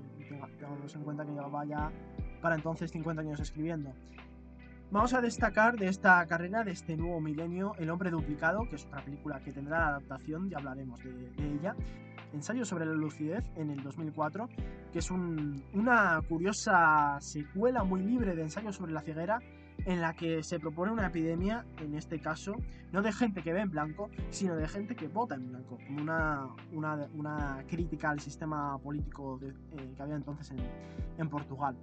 tengamos 0.58 0.94
en 0.94 1.02
cuenta 1.02 1.24
que 1.24 1.32
llevaba 1.32 1.64
ya 1.66 1.92
para 2.40 2.56
entonces 2.56 2.90
50 2.90 3.22
años 3.22 3.38
escribiendo. 3.40 3.92
Vamos 4.92 5.14
a 5.14 5.22
destacar 5.22 5.78
de 5.78 5.88
esta 5.88 6.26
carrera, 6.26 6.64
de 6.64 6.72
este 6.72 6.98
nuevo 6.98 7.18
milenio, 7.18 7.74
El 7.78 7.88
hombre 7.88 8.10
duplicado, 8.10 8.68
que 8.68 8.76
es 8.76 8.84
otra 8.84 9.02
película 9.02 9.40
que 9.40 9.50
tendrá 9.50 9.88
adaptación, 9.88 10.50
ya 10.50 10.58
hablaremos 10.58 11.02
de, 11.02 11.32
ella. 11.38 11.74
Ensayo 12.34 12.66
sobre 12.66 12.84
la 12.84 12.92
lucidez 12.92 13.42
en 13.56 13.70
el 13.70 13.82
2004, 13.82 14.50
que 14.92 14.98
es 14.98 15.10
una 15.10 16.20
curiosa 16.28 17.16
secuela 17.20 17.84
muy 17.84 18.02
libre 18.02 18.36
de 18.36 18.42
Ensayo 18.42 18.70
sobre 18.70 18.92
la 18.92 19.00
ceguera, 19.00 19.38
en 19.86 20.02
la 20.02 20.12
que 20.12 20.42
se 20.42 20.60
propone 20.60 20.92
una 20.92 21.06
epidemia, 21.06 21.64
en 21.78 21.94
este 21.94 22.20
caso, 22.20 22.54
no 22.92 23.00
de 23.00 23.12
gente 23.12 23.42
que 23.42 23.54
ve 23.54 23.60
en 23.60 23.70
blanco, 23.70 24.10
sino 24.28 24.56
de 24.56 24.68
gente 24.68 24.94
que 24.94 25.08
vota 25.08 25.36
en 25.36 25.48
blanco, 25.48 25.78
como 25.86 26.02
una, 26.02 26.48
una, 27.14 27.64
crítica 27.66 28.10
al 28.10 28.20
sistema 28.20 28.76
político 28.76 29.40
eh, 29.42 29.94
que 29.96 30.02
había 30.02 30.16
entonces 30.16 30.50
en, 30.50 30.58
en, 31.16 31.30
Portugal. 31.30 31.76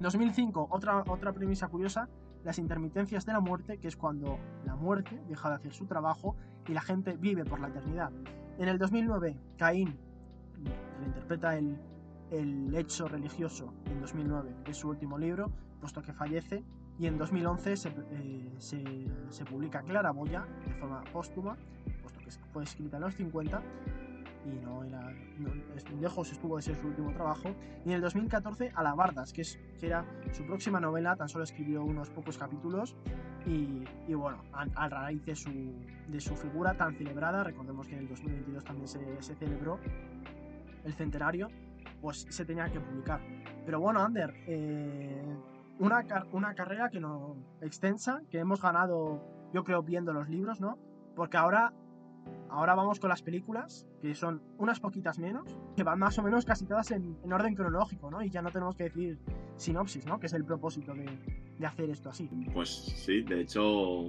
2005, 0.00 0.68
otra, 0.70 1.04
otra 1.06 1.32
premisa 1.32 1.68
curiosa, 1.68 2.08
las 2.44 2.58
intermitencias 2.58 3.26
de 3.26 3.32
la 3.32 3.40
muerte, 3.40 3.78
que 3.78 3.88
es 3.88 3.96
cuando 3.96 4.38
la 4.64 4.74
muerte 4.76 5.20
deja 5.28 5.48
de 5.50 5.54
hacer 5.56 5.72
su 5.72 5.86
trabajo 5.86 6.36
y 6.66 6.72
la 6.72 6.80
gente 6.80 7.16
vive 7.16 7.44
por 7.44 7.60
la 7.60 7.68
eternidad. 7.68 8.10
En 8.58 8.68
el 8.68 8.78
2009, 8.78 9.36
Caín 9.58 9.96
reinterpreta 10.98 11.56
el, 11.56 11.78
el 12.30 12.74
hecho 12.74 13.08
religioso 13.08 13.72
en 13.86 14.00
2009, 14.00 14.54
es 14.66 14.76
su 14.76 14.88
último 14.88 15.18
libro, 15.18 15.50
puesto 15.80 16.02
que 16.02 16.12
fallece 16.12 16.64
y 16.98 17.06
en 17.06 17.18
2011 17.18 17.72
eh, 17.72 18.54
se, 18.58 18.84
se, 19.30 19.44
publica 19.44 19.82
Clara 19.82 20.10
Boya 20.10 20.46
de 20.66 20.74
forma 20.74 21.02
póstuma, 21.12 21.56
puesto 22.02 22.20
que 22.20 22.30
fue 22.52 22.62
escrita 22.62 22.98
en 22.98 23.02
los 23.02 23.14
50 23.14 23.62
y 24.44 24.64
no 24.64 24.84
era 24.84 25.12
lejos 26.00 26.32
estuvo 26.32 26.56
de 26.56 26.62
ser 26.62 26.76
su 26.76 26.86
último 26.88 27.12
trabajo. 27.12 27.54
Y 27.84 27.88
en 27.88 27.96
el 27.96 28.00
2014 28.00 28.72
Alabardas 28.74 29.32
que, 29.32 29.42
es, 29.42 29.58
que 29.78 29.86
era 29.86 30.04
su 30.32 30.44
próxima 30.46 30.80
novela 30.80 31.16
tan 31.16 31.28
solo 31.28 31.44
escribió 31.44 31.84
unos 31.84 32.10
pocos 32.10 32.38
capítulos. 32.38 32.96
Y, 33.46 33.84
y 34.06 34.14
bueno 34.14 34.42
a, 34.52 34.88
raíz 34.88 35.24
de 35.24 35.34
su, 35.34 35.50
de 36.08 36.20
su 36.20 36.36
figura 36.36 36.74
tan 36.74 36.94
celebrada 36.94 37.42
recordemos 37.42 37.86
que 37.86 37.94
en 37.94 38.00
el 38.00 38.08
2022 38.08 38.64
también 38.64 38.86
se, 38.86 39.22
se 39.22 39.34
celebró 39.34 39.78
el 40.84 40.92
centenario 40.92 41.48
pues 42.02 42.26
se 42.28 42.44
tenía 42.44 42.68
que 42.70 42.80
publicar. 42.80 43.20
Pero 43.64 43.80
bueno 43.80 44.00
Ander 44.00 44.34
eh, 44.46 45.22
una, 45.80 46.04
una 46.32 46.54
carrera 46.54 46.90
que 46.90 47.00
no 47.00 47.36
extensa, 47.60 48.22
que 48.30 48.38
hemos 48.38 48.60
ganado, 48.60 49.22
yo 49.52 49.64
creo, 49.64 49.82
viendo 49.82 50.12
los 50.12 50.28
libros, 50.28 50.60
¿no? 50.60 50.78
Porque 51.16 51.38
ahora, 51.38 51.72
ahora 52.48 52.74
vamos 52.74 53.00
con 53.00 53.10
las 53.10 53.22
películas, 53.22 53.86
que 54.00 54.14
son 54.14 54.42
unas 54.58 54.80
poquitas 54.80 55.18
menos, 55.18 55.58
que 55.76 55.82
van 55.82 55.98
más 55.98 56.18
o 56.18 56.22
menos 56.22 56.44
casi 56.44 56.66
todas 56.66 56.90
en, 56.90 57.16
orden 57.32 57.54
cronológico, 57.54 58.10
¿no? 58.10 58.22
Y 58.22 58.30
ya 58.30 58.42
no 58.42 58.50
tenemos 58.50 58.76
que 58.76 58.84
decir 58.84 59.18
sinopsis, 59.56 60.06
¿no? 60.06 60.18
Que 60.18 60.26
es 60.26 60.32
el 60.32 60.44
propósito 60.44 60.94
de, 60.94 61.06
de 61.58 61.66
hacer 61.66 61.90
esto 61.90 62.10
así. 62.10 62.28
Pues 62.52 62.68
sí, 62.68 63.22
de 63.22 63.42
hecho, 63.42 64.06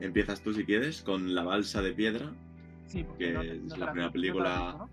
empiezas 0.00 0.40
tú 0.40 0.52
si 0.52 0.64
quieres 0.64 1.02
con 1.02 1.34
La 1.34 1.44
Balsa 1.44 1.82
de 1.82 1.92
Piedra, 1.92 2.32
sí, 2.86 3.06
que 3.18 3.30
es 3.30 3.78
la 3.78 3.92
primera 3.92 4.10
película... 4.10 4.88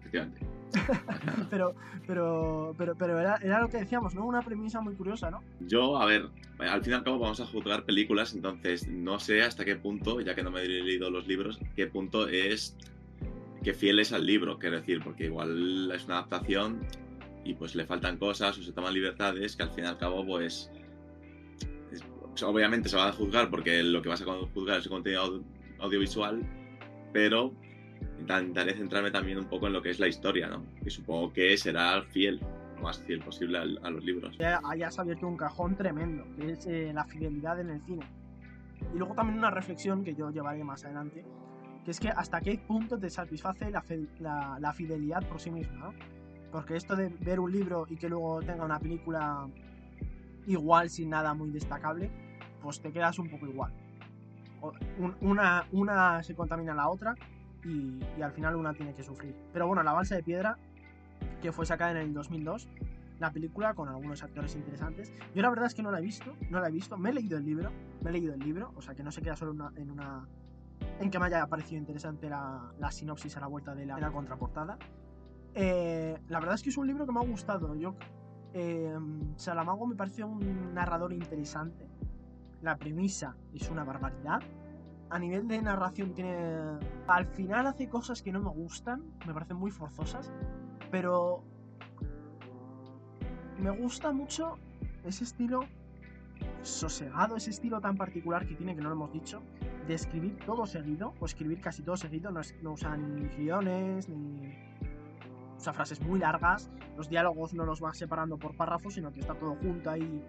Efectivamente 0.00 0.53
pero, 1.50 1.74
pero, 2.06 2.74
pero, 2.76 2.94
pero 2.96 3.18
era, 3.18 3.36
era, 3.36 3.60
lo 3.60 3.68
que 3.68 3.78
decíamos, 3.78 4.14
¿no? 4.14 4.24
Una 4.24 4.42
premisa 4.42 4.80
muy 4.80 4.94
curiosa, 4.94 5.30
¿no? 5.30 5.42
Yo, 5.60 5.96
a 5.98 6.06
ver, 6.06 6.28
al 6.58 6.82
fin 6.82 6.92
y 6.92 6.96
al 6.96 7.04
cabo 7.04 7.18
vamos 7.18 7.40
a 7.40 7.46
juzgar 7.46 7.84
películas, 7.84 8.34
entonces 8.34 8.88
no 8.88 9.18
sé 9.18 9.42
hasta 9.42 9.64
qué 9.64 9.76
punto, 9.76 10.20
ya 10.20 10.34
que 10.34 10.42
no 10.42 10.50
me 10.50 10.62
he 10.62 10.68
leído 10.68 11.10
los 11.10 11.26
libros, 11.26 11.58
qué 11.76 11.86
punto 11.86 12.28
es 12.28 12.76
que 13.62 13.72
fiel 13.72 13.98
es 13.98 14.12
al 14.12 14.26
libro, 14.26 14.58
quiero 14.58 14.76
decir, 14.76 15.00
porque 15.02 15.24
igual 15.24 15.90
es 15.92 16.04
una 16.04 16.18
adaptación 16.18 16.80
y 17.44 17.54
pues 17.54 17.74
le 17.74 17.86
faltan 17.86 18.18
cosas 18.18 18.58
o 18.58 18.62
se 18.62 18.72
toman 18.72 18.92
libertades 18.92 19.56
que 19.56 19.62
al 19.62 19.70
fin 19.70 19.84
y 19.84 19.86
al 19.86 19.98
cabo 19.98 20.24
pues, 20.24 20.70
obviamente 22.42 22.88
se 22.88 22.96
va 22.96 23.08
a 23.08 23.12
juzgar 23.12 23.50
porque 23.50 23.82
lo 23.82 24.02
que 24.02 24.08
vas 24.08 24.22
a 24.22 24.24
juzgar 24.24 24.78
es 24.78 24.84
el 24.84 24.90
contenido 24.90 25.42
audiovisual, 25.78 26.42
pero 27.12 27.54
intentaré 28.18 28.74
centrarme 28.74 29.10
también 29.10 29.38
un 29.38 29.44
poco 29.44 29.66
en 29.66 29.72
lo 29.72 29.82
que 29.82 29.90
es 29.90 29.98
la 29.98 30.08
historia, 30.08 30.48
¿no? 30.48 30.64
Y 30.84 30.90
supongo 30.90 31.32
que 31.32 31.56
será 31.56 32.02
fiel, 32.02 32.40
lo 32.76 32.82
más 32.82 32.98
fiel 32.98 33.20
posible 33.20 33.58
a, 33.58 33.90
los 33.90 34.04
libros. 34.04 34.36
Ya 34.38 34.60
hayas 34.64 34.98
abierto 34.98 35.26
un 35.26 35.36
cajón 35.36 35.76
tremendo, 35.76 36.24
que 36.36 36.52
es 36.52 36.66
eh, 36.66 36.92
la 36.94 37.04
fidelidad 37.04 37.60
en 37.60 37.70
el 37.70 37.80
cine. 37.82 38.06
Y 38.94 38.98
luego 38.98 39.14
también 39.14 39.38
una 39.38 39.50
reflexión 39.50 40.04
que 40.04 40.14
yo 40.14 40.30
llevaré 40.30 40.64
más 40.64 40.84
adelante, 40.84 41.24
que 41.84 41.90
es 41.90 42.00
que 42.00 42.08
hasta 42.08 42.40
qué 42.40 42.58
punto 42.66 42.98
te 42.98 43.10
satisface 43.10 43.70
la, 43.70 44.58
la, 44.58 44.72
fidelidad 44.72 45.26
por 45.28 45.40
sí 45.40 45.50
misma, 45.50 45.74
¿no? 45.74 45.94
Porque 46.50 46.76
esto 46.76 46.96
de 46.96 47.08
ver 47.08 47.40
un 47.40 47.52
libro 47.52 47.86
y 47.90 47.96
que 47.96 48.08
luego 48.08 48.40
tenga 48.42 48.64
una 48.64 48.78
película 48.78 49.48
igual 50.46 50.88
sin 50.88 51.10
nada 51.10 51.34
muy 51.34 51.50
destacable, 51.50 52.10
pues 52.62 52.80
te 52.80 52.92
quedas 52.92 53.18
un 53.18 53.28
poco 53.28 53.46
igual. 53.46 53.72
Una, 55.20 55.66
una 55.72 56.22
se 56.22 56.34
contamina 56.34 56.72
a 56.72 56.76
la 56.76 56.88
otra 56.88 57.14
y, 57.64 58.22
al 58.22 58.32
final 58.32 58.56
una 58.56 58.74
tiene 58.74 58.94
que 58.94 59.02
sufrir. 59.02 59.34
Pero 59.52 59.66
bueno, 59.66 59.82
La 59.82 59.92
Balsa 59.92 60.16
de 60.16 60.22
Piedra, 60.22 60.58
que 61.40 61.52
fue 61.52 61.66
sacada 61.66 61.92
en 61.92 61.96
el 61.98 62.14
2002, 62.14 62.68
la 63.18 63.30
película 63.30 63.74
con 63.74 63.88
algunos 63.88 64.22
actores 64.22 64.54
interesantes. 64.56 65.12
Yo 65.34 65.42
la 65.42 65.50
verdad 65.50 65.66
es 65.66 65.74
que 65.74 65.82
no 65.82 65.90
la 65.90 65.98
he 65.98 66.02
visto, 66.02 66.36
no 66.50 66.60
la 66.60 66.68
he 66.68 66.72
visto, 66.72 66.96
me 66.96 67.10
he 67.10 67.12
leído 67.12 67.38
el 67.38 67.44
libro, 67.44 67.70
me 68.02 68.10
he 68.10 68.12
leído 68.12 68.34
el 68.34 68.40
libro, 68.40 68.72
o 68.76 68.82
sea 68.82 68.94
que 68.94 69.02
no 69.02 69.10
se 69.10 69.22
queda 69.22 69.36
solo 69.36 69.70
en 69.76 69.90
una... 69.90 70.26
En 71.00 71.10
que 71.10 71.18
me 71.18 71.26
haya 71.26 71.46
parecido 71.46 71.78
interesante 71.78 72.28
la, 72.28 72.72
la 72.78 72.90
sinopsis 72.90 73.36
a 73.36 73.40
la 73.40 73.46
vuelta 73.46 73.74
de 73.74 73.86
la, 73.86 73.98
la 73.98 74.10
contraportada. 74.10 74.78
Eh, 75.54 76.18
la 76.28 76.40
verdad 76.40 76.56
es 76.56 76.62
que 76.62 76.70
es 76.70 76.76
un 76.76 76.86
libro 76.86 77.06
que 77.06 77.12
me 77.12 77.20
ha 77.20 77.24
gustado. 77.24 77.74
Yo, 77.74 77.94
eh, 78.52 78.96
Salamago 79.36 79.86
me 79.86 79.94
parece 79.94 80.24
un 80.24 80.74
narrador 80.74 81.12
interesante. 81.12 81.88
La 82.60 82.76
premisa 82.76 83.36
es 83.52 83.70
una 83.70 83.84
barbaridad 83.84 84.40
a 85.10 85.18
nivel 85.18 85.48
de 85.48 85.60
narración 85.62 86.14
tiene... 86.14 86.78
Al 87.06 87.26
final 87.26 87.66
hace 87.66 87.88
cosas 87.88 88.22
que 88.22 88.32
no 88.32 88.40
me 88.40 88.50
gustan, 88.50 89.02
me 89.26 89.32
parecen 89.32 89.56
muy 89.56 89.70
forzosas, 89.70 90.32
pero 90.90 91.42
me 93.58 93.70
gusta 93.70 94.12
mucho 94.12 94.58
ese 95.04 95.24
estilo 95.24 95.60
sosegado, 96.62 97.36
ese 97.36 97.50
estilo 97.50 97.80
tan 97.80 97.96
particular 97.96 98.46
que 98.46 98.54
tiene, 98.54 98.74
que 98.74 98.80
no 98.80 98.88
lo 98.88 98.94
hemos 98.94 99.12
dicho, 99.12 99.42
de 99.86 99.94
escribir 99.94 100.36
todo 100.46 100.66
seguido, 100.66 101.14
o 101.20 101.26
escribir 101.26 101.60
casi 101.60 101.82
todo 101.82 101.96
seguido, 101.96 102.30
no, 102.30 102.40
no 102.62 102.72
usa 102.72 102.96
ni 102.96 103.28
guiones, 103.28 104.08
ni... 104.08 104.54
Usa 105.56 105.72
frases 105.72 106.00
muy 106.00 106.18
largas, 106.18 106.70
los 106.96 107.08
diálogos 107.08 107.54
no 107.54 107.64
los 107.64 107.82
va 107.82 107.94
separando 107.94 108.36
por 108.38 108.56
párrafos, 108.56 108.94
sino 108.94 109.12
que 109.12 109.20
está 109.20 109.34
todo 109.34 109.56
junto 109.56 109.88
ahí 109.88 110.22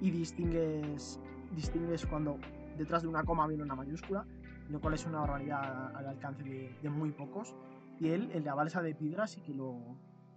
y 0.00 0.10
distingues, 0.10 1.18
distingues 1.54 2.04
cuando 2.06 2.38
detrás 2.76 3.02
de 3.02 3.08
una 3.08 3.24
coma 3.24 3.46
viene 3.46 3.62
una 3.62 3.74
mayúscula, 3.74 4.24
lo 4.68 4.80
cual 4.80 4.94
es 4.94 5.06
una 5.06 5.20
barbaridad 5.20 5.94
al 5.94 6.06
alcance 6.06 6.42
de, 6.42 6.90
muy 6.90 7.10
pocos. 7.10 7.54
Y 7.98 8.08
él, 8.08 8.30
el 8.32 8.42
de 8.42 8.46
la 8.46 8.54
balsa 8.54 8.82
de 8.82 8.94
piedra, 8.94 9.26
sí 9.26 9.40
que 9.40 9.54
lo, 9.54 9.78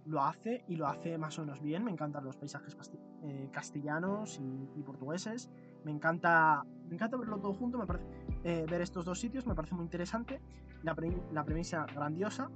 lo 0.06 0.22
hace 0.22 0.64
y 0.66 0.76
lo 0.76 0.86
hace 0.86 1.18
más 1.18 1.38
o 1.38 1.42
menos 1.42 1.60
bien. 1.60 1.84
Me 1.84 1.90
encantan 1.90 2.24
los 2.24 2.36
paisajes 2.36 2.76
eh, 3.22 3.48
castellanos 3.52 4.40
y, 4.40 4.82
portugueses. 4.82 5.50
Me 5.84 5.90
encanta, 5.90 6.64
me 6.88 6.94
encanta 6.94 7.16
verlo 7.16 7.38
todo 7.38 7.54
junto. 7.54 7.78
Me 7.78 7.86
parece, 7.86 8.06
eh, 8.44 8.66
ver 8.68 8.80
estos 8.80 9.04
dos 9.04 9.18
sitios 9.18 9.46
me 9.46 9.54
parece 9.54 9.74
muy 9.74 9.84
interesante. 9.84 10.40
La, 10.82 10.96
la 11.32 11.44
premisa 11.44 11.86
grandiosa. 11.86 12.50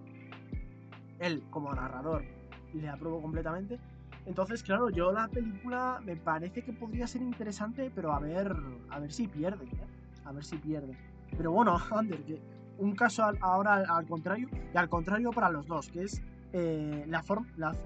Él, 1.19 1.45
como 1.51 1.73
narrador, 1.73 2.25
le 2.73 2.89
apruebo 2.89 3.21
completamente. 3.21 3.79
Entonces, 4.27 4.63
claro, 4.63 4.91
yo 4.91 5.13
la 5.13 5.29
película 5.29 6.01
me 6.05 6.17
parece 6.17 6.63
que 6.63 6.73
podría 6.73 7.07
ser 7.07 7.23
interesante, 7.23 7.91
pero 7.95 8.13
a 8.13 8.21
ver, 8.21 8.55
a 8.91 8.99
ver 8.99 9.13
si 9.13 9.29
pierde, 9.29 9.67
¿eh? 9.67 9.87
a 10.25 10.33
ver 10.33 10.45
si 10.45 10.57
pierde. 10.57 10.97
Pero 11.37 11.53
bueno, 11.53 11.77
Ander, 11.91 12.23
que 12.25 12.41
un 12.79 12.95
caso 12.95 13.25
ahora 13.41 13.85
al, 13.89 14.07
contrario, 14.07 14.49
y 14.73 14.77
al 14.77 14.89
contrario 14.89 15.31
para 15.31 15.51
los 15.51 15.67
dos, 15.67 15.89
que 15.91 16.05
es 16.05 16.23
eh, 16.53 17.05
la, 17.07 17.23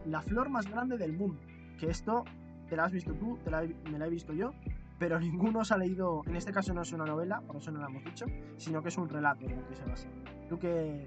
la, 0.07 0.23
flor 0.23 0.49
más 0.49 0.71
grande 0.71 0.97
del 0.97 1.12
mundo. 1.12 1.40
Que 1.78 1.90
esto 1.90 2.25
te 2.68 2.76
la 2.76 2.85
has 2.85 2.92
visto 2.92 3.12
tú, 3.14 3.38
te 3.45 3.50
la, 3.50 3.66
me 3.90 3.99
la 3.99 4.07
he 4.07 4.11
visto 4.11 4.33
yo, 4.33 4.52
pero 4.99 5.18
ninguno 5.21 5.64
se 5.64 5.75
ha 5.75 5.78
leído, 5.78 6.23
en 6.26 6.37
este 6.37 6.52
caso 6.52 6.73
no 6.73 6.83
es 6.83 6.92
una 6.92 7.04
novela, 7.04 7.40
por 7.40 7.57
eso 7.57 7.73
no 7.73 7.80
lo 7.80 7.87
hemos 7.88 8.04
dicho, 8.04 8.26
sino 8.57 8.83
que 8.83 8.88
es 8.90 8.99
un 8.99 9.09
relato 9.09 9.45
en 9.45 9.52
el 9.52 9.64
que 9.64 9.75
se 9.75 9.85
basa. 9.85 10.09
¿Tú 10.49 10.59
qué, 10.59 11.04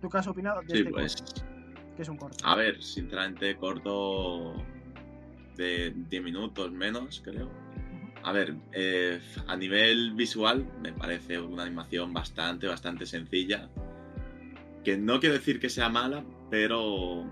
tú 0.00 0.08
qué 0.08 0.18
has 0.18 0.26
opinado 0.26 0.60
de 0.60 0.68
Sí, 0.68 0.78
este 0.78 0.90
pues. 0.90 1.16
corto? 1.16 1.57
Es 1.98 2.08
un 2.08 2.16
corto. 2.16 2.38
A 2.46 2.54
ver, 2.54 2.82
sinceramente, 2.82 3.56
corto 3.56 4.54
de 5.56 5.92
10 6.08 6.22
minutos 6.22 6.70
menos, 6.70 7.20
creo. 7.24 7.50
A 8.22 8.32
ver, 8.32 8.54
eh, 8.72 9.20
a 9.46 9.56
nivel 9.56 10.12
visual 10.14 10.66
me 10.80 10.92
parece 10.92 11.40
una 11.40 11.64
animación 11.64 12.12
bastante, 12.12 12.68
bastante 12.68 13.04
sencilla. 13.04 13.68
Que 14.84 14.96
no 14.96 15.18
quiero 15.18 15.34
decir 15.34 15.58
que 15.58 15.68
sea 15.68 15.88
mala, 15.88 16.24
pero 16.50 17.28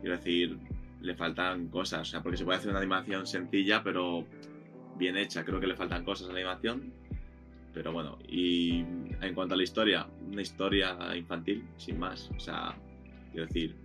quiero 0.00 0.16
decir, 0.16 0.58
le 1.00 1.14
faltan 1.14 1.68
cosas. 1.68 2.02
O 2.02 2.04
sea, 2.04 2.22
porque 2.22 2.36
se 2.36 2.44
puede 2.44 2.58
hacer 2.58 2.70
una 2.70 2.80
animación 2.80 3.26
sencilla, 3.26 3.82
pero 3.82 4.26
bien 4.96 5.16
hecha. 5.16 5.44
Creo 5.44 5.58
que 5.58 5.66
le 5.66 5.74
faltan 5.74 6.04
cosas 6.04 6.28
a 6.28 6.32
la 6.32 6.40
animación. 6.40 6.92
Pero 7.72 7.92
bueno, 7.92 8.18
y 8.28 8.80
en 8.80 9.34
cuanto 9.34 9.54
a 9.54 9.56
la 9.56 9.62
historia, 9.62 10.06
una 10.30 10.42
historia 10.42 10.96
infantil, 11.16 11.66
sin 11.78 11.98
más. 11.98 12.30
O 12.36 12.40
sea, 12.40 12.76
quiero 13.30 13.46
decir, 13.46 13.81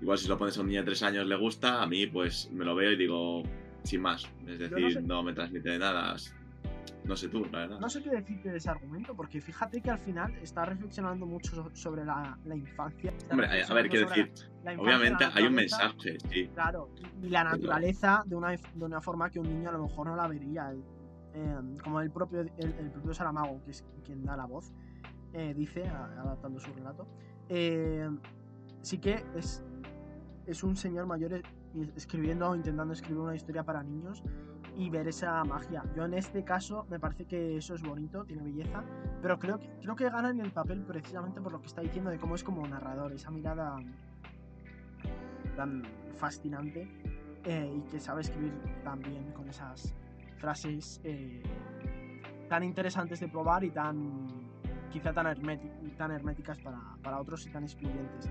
igual 0.00 0.18
si 0.18 0.28
lo 0.28 0.36
pones 0.38 0.56
a 0.58 0.60
un 0.60 0.68
niño 0.68 0.80
de 0.80 0.86
3 0.86 1.02
años 1.04 1.26
le 1.26 1.36
gusta, 1.36 1.82
a 1.82 1.86
mí 1.86 2.06
pues 2.06 2.50
me 2.52 2.64
lo 2.64 2.74
veo 2.74 2.92
y 2.92 2.96
digo, 2.96 3.42
sin 3.82 4.02
más. 4.02 4.24
Es 4.46 4.58
no 4.60 4.68
decir, 4.76 4.92
sé. 4.94 5.02
no, 5.02 5.22
me 5.22 5.32
transmite 5.32 5.78
nada. 5.78 6.16
No 7.04 7.14
sé 7.16 7.28
tú, 7.28 7.44
la 7.52 7.60
verdad. 7.60 7.78
No 7.78 7.88
sé 7.88 8.02
qué 8.02 8.10
decirte 8.10 8.50
de 8.50 8.56
ese 8.56 8.68
argumento, 8.68 9.14
porque 9.14 9.40
fíjate 9.40 9.80
que 9.80 9.90
al 9.90 9.98
final 10.00 10.34
está 10.42 10.64
reflexionando 10.64 11.24
mucho 11.24 11.54
so- 11.54 11.70
sobre 11.72 12.04
la, 12.04 12.36
la 12.44 12.56
infancia. 12.56 13.12
Hombre, 13.30 13.46
a- 13.46 13.50
ver, 13.50 13.64
sobre 13.64 13.82
decir, 13.88 14.32
la 14.64 14.72
infancia, 14.72 14.82
obviamente 14.82 15.24
la 15.24 15.32
hay 15.34 15.44
un 15.46 15.54
mensaje, 15.54 16.18
sí. 16.32 16.48
Claro, 16.52 16.90
y 17.22 17.28
la 17.28 17.44
naturaleza 17.44 18.24
de 18.26 18.34
una, 18.34 18.50
de 18.50 18.84
una 18.84 19.00
forma 19.00 19.30
que 19.30 19.38
un 19.38 19.48
niño 19.48 19.68
a 19.68 19.72
lo 19.72 19.84
mejor 19.86 20.08
no 20.08 20.16
la 20.16 20.26
vería. 20.26 20.72
Eh, 21.34 21.54
como 21.84 22.00
el 22.00 22.10
propio, 22.10 22.40
el, 22.40 22.50
el 22.58 22.90
propio 22.90 23.14
Saramago, 23.14 23.62
que 23.64 23.70
es 23.70 23.84
quien 24.04 24.24
da 24.24 24.36
la 24.36 24.46
voz, 24.46 24.72
eh, 25.32 25.54
dice, 25.54 25.86
adaptando 25.86 26.58
su 26.58 26.72
relato, 26.72 27.06
eh, 27.50 28.08
sí 28.80 28.98
que 28.98 29.22
es, 29.36 29.62
es 30.46 30.62
un 30.62 30.76
señor 30.76 31.06
mayor 31.06 31.42
escribiendo 31.96 32.50
o 32.50 32.56
intentando 32.56 32.92
escribir 32.92 33.18
una 33.18 33.34
historia 33.34 33.64
para 33.64 33.82
niños 33.82 34.22
y 34.76 34.90
ver 34.90 35.08
esa 35.08 35.42
magia. 35.44 35.82
Yo 35.94 36.04
en 36.04 36.14
este 36.14 36.44
caso 36.44 36.86
me 36.88 37.00
parece 37.00 37.24
que 37.24 37.56
eso 37.56 37.74
es 37.74 37.82
bonito, 37.82 38.24
tiene 38.24 38.42
belleza, 38.42 38.84
pero 39.22 39.38
creo 39.38 39.58
que, 39.58 39.68
creo 39.80 39.96
que 39.96 40.08
gana 40.10 40.30
en 40.30 40.40
el 40.40 40.52
papel 40.52 40.82
precisamente 40.82 41.40
por 41.40 41.52
lo 41.52 41.60
que 41.60 41.66
está 41.66 41.80
diciendo 41.80 42.10
de 42.10 42.18
cómo 42.18 42.34
es 42.34 42.44
como 42.44 42.66
narrador, 42.66 43.12
esa 43.12 43.30
mirada 43.30 43.76
tan 45.56 45.82
fascinante 46.16 46.88
eh, 47.44 47.74
y 47.74 47.90
que 47.90 47.98
sabe 47.98 48.20
escribir 48.20 48.52
tan 48.84 49.00
bien 49.00 49.32
con 49.32 49.48
esas 49.48 49.94
frases 50.38 51.00
eh, 51.04 51.42
tan 52.48 52.62
interesantes 52.62 53.20
de 53.20 53.28
probar 53.28 53.64
y 53.64 53.70
tan 53.70 54.46
quizá 54.90 55.12
tan 55.12 55.26
herméticas 55.26 56.58
para, 56.58 56.78
para 57.02 57.20
otros 57.20 57.46
y 57.46 57.50
tan 57.50 57.64
excluyentes. 57.64 58.30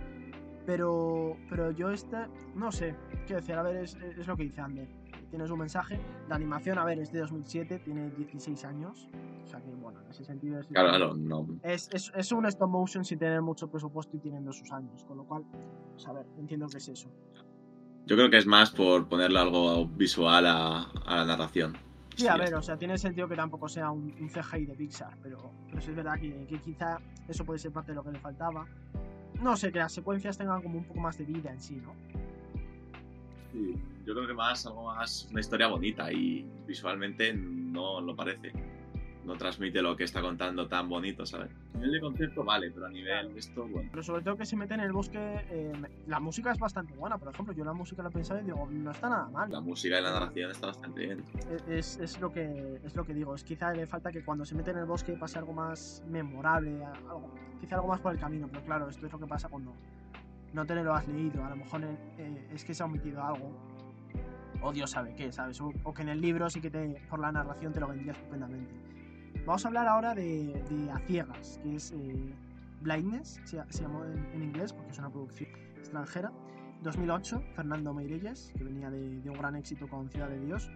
Pero, 0.66 1.38
pero 1.50 1.72
yo 1.72 1.92
este, 1.92 2.18
no 2.56 2.72
sé, 2.72 2.96
qué 3.28 3.36
decir, 3.36 3.56
a 3.56 3.64
ver, 3.64 3.78
es, 3.78 3.96
es 3.96 4.28
lo 4.28 4.36
que 4.36 4.44
dice 4.44 4.62
Ander. 4.62 4.88
Tienes 5.30 5.52
un 5.52 5.60
mensaje, 5.60 6.00
la 6.30 6.36
animación, 6.36 6.78
a 6.78 6.86
ver, 6.86 7.00
es 7.00 7.12
de 7.12 7.20
2007, 7.20 7.80
tiene 7.80 8.10
16 8.12 8.64
años, 8.66 9.08
o 9.44 9.48
sea 9.48 9.60
que 9.60 9.70
bueno, 9.72 10.02
en 10.02 10.10
ese 10.10 10.24
sentido 10.24 10.60
es, 10.60 10.68
Claro, 10.68 10.90
claro, 10.90 11.14
no. 11.16 11.48
es, 11.64 11.90
es, 11.92 12.12
es 12.16 12.32
un 12.32 12.46
stop 12.46 12.70
motion 12.70 13.04
sin 13.04 13.20
tener 13.20 13.42
mucho 13.42 13.68
presupuesto 13.70 14.16
y 14.16 14.20
teniendo 14.20 14.52
sus 14.54 14.72
años, 14.72 15.04
con 15.04 15.18
lo 15.18 15.26
cual, 15.26 15.44
pues 15.92 16.08
a 16.08 16.14
ver, 16.14 16.26
entiendo 16.38 16.68
que 16.68 16.78
es 16.78 16.88
eso. 16.88 17.10
Yo 18.06 18.16
creo 18.16 18.30
que 18.30 18.38
es 18.38 18.46
más 18.46 18.72
por 18.72 19.08
ponerle 19.10 19.40
algo 19.40 19.88
visual 19.88 20.46
a, 20.46 20.84
a 21.06 21.16
la 21.18 21.26
narración. 21.26 21.74
Sí, 22.16 22.28
a 22.28 22.38
ver, 22.38 22.56
o 22.56 22.62
sea, 22.62 22.78
tiene 22.78 22.98
sentido 22.98 23.28
que 23.28 23.36
tampoco 23.36 23.68
sea 23.68 23.92
un, 23.92 24.16
un 24.22 24.30
CGI 24.30 24.68
de 24.68 24.76
Pixar, 24.76 25.18
pero, 25.22 25.52
pero 25.68 25.82
sí 25.82 25.90
es 25.90 25.96
verdad 25.98 26.14
que, 26.18 26.46
que 26.48 26.60
quizá 26.62 27.00
eso 27.28 27.44
puede 27.44 27.60
ser 27.60 27.74
parte 27.74 27.92
de 27.92 27.96
lo 27.96 28.04
que 28.04 28.12
le 28.12 28.20
faltaba. 28.20 28.66
No 29.42 29.56
sé, 29.58 29.72
que 29.72 29.80
las 29.80 29.94
secuencias 29.94 30.38
tengan 30.38 30.62
como 30.62 30.80
un 30.80 30.86
poco 30.86 31.00
más 31.00 31.18
de 31.18 31.26
vida 31.26 31.52
en 31.52 31.62
sí, 31.62 31.76
¿no? 31.76 31.94
Sí, 33.52 33.76
yo 34.06 34.14
creo 34.14 34.28
que 34.28 34.34
más, 34.34 34.66
algo 34.66 34.86
más, 34.86 35.28
una 35.32 35.40
historia 35.40 35.68
bonita 35.68 36.12
y 36.12 36.46
visualmente 36.68 37.34
no 37.34 38.02
lo 38.02 38.16
parece. 38.16 38.52
No 39.26 39.36
transmite 39.38 39.82
lo 39.82 39.96
que 39.98 40.04
está 40.04 40.22
contando 40.22 40.68
tan 40.68 40.88
bonito, 40.88 41.26
¿sabes? 41.26 41.50
A 41.74 41.78
nivel 41.78 41.94
de 41.94 42.00
concepto 42.00 42.44
vale, 42.44 42.70
pero 42.70 42.86
a 42.86 42.90
nivel 42.90 43.34
de 43.34 43.40
esto, 43.40 43.68
bueno. 43.68 43.90
Pero 43.90 44.04
sobre 44.04 44.22
todo 44.22 44.38
que 44.38 44.46
se 44.46 44.56
mete 44.56 44.76
en 44.76 44.82
el 44.82 44.92
bosque, 44.92 45.18
eh, 45.50 45.74
la 46.06 46.20
música 46.20 46.52
es 46.52 46.60
bastante 46.60 46.94
buena, 46.94 47.18
por 47.18 47.34
ejemplo, 47.34 47.54
yo 47.54 47.66
la 47.66 47.74
música 47.74 48.04
la 48.04 48.10
he 48.10 48.12
pensado 48.12 48.40
y 48.40 48.44
digo, 48.44 48.68
no 48.70 48.92
está 48.92 49.10
nada 49.10 49.28
mal. 49.30 49.52
La 49.52 49.62
música 49.62 50.00
y 50.00 50.04
la 50.04 50.12
narración 50.12 50.52
está 50.52 50.68
bastante 50.68 51.00
bien. 51.00 51.24
Es, 51.68 51.98
es 51.98 52.20
lo 52.22 52.32
que, 52.32 52.80
es 52.84 52.96
lo 52.96 53.04
que 53.04 53.16
digo, 53.16 53.34
es 53.34 53.44
quizá 53.44 53.74
le 53.74 53.88
falta 53.88 54.12
que 54.12 54.24
cuando 54.24 54.46
se 54.46 54.54
mete 54.54 54.72
en 54.72 54.78
el 54.78 54.86
bosque 54.86 55.14
pase 55.14 55.40
algo 55.40 55.54
más 55.54 56.04
memorable, 56.08 56.86
algo, 56.86 57.32
quizá 57.60 57.76
algo 57.76 57.88
más 57.88 58.00
por 58.00 58.14
el 58.14 58.20
camino, 58.20 58.48
pero 58.48 58.64
claro, 58.64 58.90
esto 58.90 59.08
es 59.08 59.12
lo 59.12 59.20
que 59.20 59.28
pasa 59.28 59.50
cuando 59.50 59.74
no 60.54 60.66
te 60.66 60.76
lo 60.76 60.94
has 60.94 61.08
leído, 61.08 61.44
a 61.44 61.50
lo 61.50 61.56
mejor 61.56 61.82
eh, 61.84 62.48
es 62.54 62.64
que 62.64 62.76
se 62.76 62.84
ha 62.84 62.86
omitido 62.86 63.24
algo, 63.24 63.52
o 64.62 64.72
Dios 64.72 64.92
sabe 64.92 65.16
qué, 65.16 65.32
¿sabes? 65.32 65.60
O, 65.62 65.74
o 65.84 65.94
que 65.94 66.04
en 66.04 66.10
el 66.10 66.22
libro 66.22 66.50
sí 66.50 66.62
que 66.62 66.70
te, 66.70 67.02
por 67.10 67.20
la 67.20 67.32
narración 67.32 67.74
te 67.74 67.80
lo 67.80 67.88
vendría 67.88 68.14
estupendamente. 68.14 68.74
Vamos 69.46 69.64
a 69.66 69.68
hablar 69.68 69.88
ahora 69.88 70.16
de, 70.16 70.64
de 70.70 70.92
A 70.92 70.98
Ciegas, 71.00 71.60
que 71.62 71.76
es 71.76 71.92
eh, 71.92 72.34
Blindness, 72.82 73.40
se, 73.46 73.62
se 73.70 73.82
llamó 73.84 74.04
en, 74.06 74.26
en 74.34 74.44
inglés 74.44 74.74
porque 74.74 74.92
es 74.92 75.00
una 75.00 75.10
producción 75.10 75.50
extranjera. 75.78 76.32
2008, 76.82 77.42
Fernando 77.56 77.94
Meirelles, 77.94 78.52
que 78.58 78.64
venía 78.64 78.90
de, 78.90 79.22
de 79.22 79.30
un 79.30 79.38
gran 79.38 79.56
éxito 79.56 79.88
con 79.88 80.10
Ciudad 80.10 80.30
de 80.30 80.40
Dios, 80.40 80.70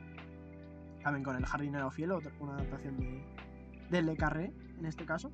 también 1.04 1.24
con 1.24 1.36
El 1.36 1.46
Jardinero 1.46 1.90
Fiel, 1.92 2.12
otra- 2.12 2.32
una 2.40 2.54
adaptación 2.56 2.98
de, 2.98 3.24
de 3.90 4.02
Le 4.02 4.16
Carré, 4.18 4.54
en 4.78 4.86
este 4.86 5.06
caso. 5.06 5.32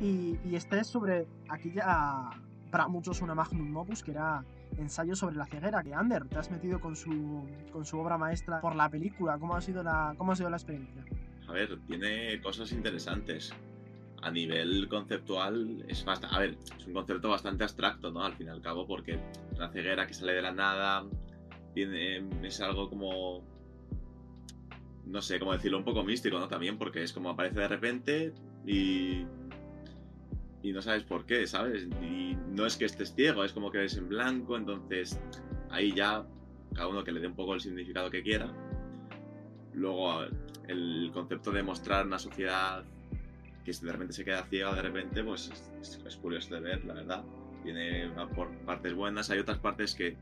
Y, 0.00 0.38
y 0.44 0.54
este 0.56 0.80
es 0.80 0.86
sobre, 0.88 1.26
aquí 1.48 1.72
ya 1.72 2.30
para 2.70 2.88
muchos 2.88 3.20
una 3.22 3.34
magnum 3.34 3.76
opus, 3.76 4.02
que 4.02 4.10
era 4.12 4.44
ensayo 4.78 5.14
sobre 5.14 5.36
la 5.36 5.44
ceguera, 5.46 5.82
que 5.82 5.94
Ander, 5.94 6.26
te 6.28 6.38
has 6.38 6.50
metido 6.50 6.80
con 6.80 6.96
su, 6.96 7.44
con 7.72 7.84
su 7.84 7.98
obra 7.98 8.16
maestra 8.18 8.60
por 8.60 8.74
la 8.74 8.88
película, 8.88 9.38
¿cómo 9.38 9.54
ha 9.54 9.60
sido 9.60 9.82
la, 9.82 10.14
cómo 10.16 10.32
ha 10.32 10.36
sido 10.36 10.50
la 10.50 10.56
experiencia? 10.56 11.04
A 11.48 11.52
ver, 11.52 11.78
tiene 11.86 12.40
cosas 12.40 12.72
interesantes. 12.72 13.52
A 14.22 14.30
nivel 14.30 14.88
conceptual 14.88 15.84
es 15.88 16.04
bastante... 16.04 16.36
A 16.36 16.38
ver, 16.38 16.56
es 16.78 16.86
un 16.86 16.92
concepto 16.92 17.28
bastante 17.28 17.64
abstracto, 17.64 18.10
¿no? 18.10 18.24
Al 18.24 18.34
fin 18.34 18.46
y 18.46 18.50
al 18.50 18.62
cabo, 18.62 18.86
porque 18.86 19.18
la 19.58 19.68
ceguera 19.70 20.06
que 20.06 20.14
sale 20.14 20.34
de 20.34 20.42
la 20.42 20.52
nada 20.52 21.04
tiene, 21.74 22.24
es 22.42 22.60
algo 22.60 22.88
como... 22.88 23.44
No 25.04 25.20
sé 25.20 25.40
cómo 25.40 25.52
decirlo, 25.52 25.78
un 25.78 25.84
poco 25.84 26.04
místico, 26.04 26.38
¿no? 26.38 26.46
También 26.46 26.78
porque 26.78 27.02
es 27.02 27.12
como 27.12 27.30
aparece 27.30 27.60
de 27.60 27.68
repente 27.68 28.32
y... 28.66 29.26
Y 30.62 30.72
no 30.72 30.80
sabes 30.80 31.02
por 31.02 31.26
qué, 31.26 31.44
¿sabes? 31.48 31.88
Y 32.00 32.36
no 32.50 32.66
es 32.66 32.76
que 32.76 32.84
estés 32.84 33.14
ciego, 33.16 33.42
es 33.42 33.52
como 33.52 33.72
que 33.72 33.78
eres 33.78 33.96
en 33.96 34.08
blanco, 34.08 34.56
entonces 34.56 35.18
ahí 35.70 35.92
ya 35.92 36.24
cada 36.72 36.86
uno 36.86 37.02
que 37.02 37.10
le 37.10 37.18
dé 37.18 37.26
un 37.26 37.34
poco 37.34 37.54
el 37.54 37.60
significado 37.60 38.10
que 38.10 38.22
quiera. 38.22 38.52
Luego, 39.72 40.12
a 40.12 40.20
ver, 40.20 40.30
el 40.72 41.10
concepto 41.12 41.52
de 41.52 41.62
mostrar 41.62 42.06
una 42.06 42.18
sociedad 42.18 42.84
que 43.64 43.72
de 43.72 43.92
repente 43.92 44.12
se 44.12 44.24
queda 44.24 44.42
ciega 44.44 44.74
de 44.74 44.82
repente, 44.82 45.22
pues 45.22 45.50
es, 45.80 46.02
es 46.04 46.16
curioso 46.16 46.54
de 46.54 46.60
ver, 46.60 46.84
la 46.84 46.94
verdad. 46.94 47.24
Tiene 47.62 48.10
por- 48.34 48.50
partes 48.66 48.92
buenas, 48.94 49.30
hay 49.30 49.38
otras 49.38 49.58
partes 49.58 49.94
que 49.94 50.16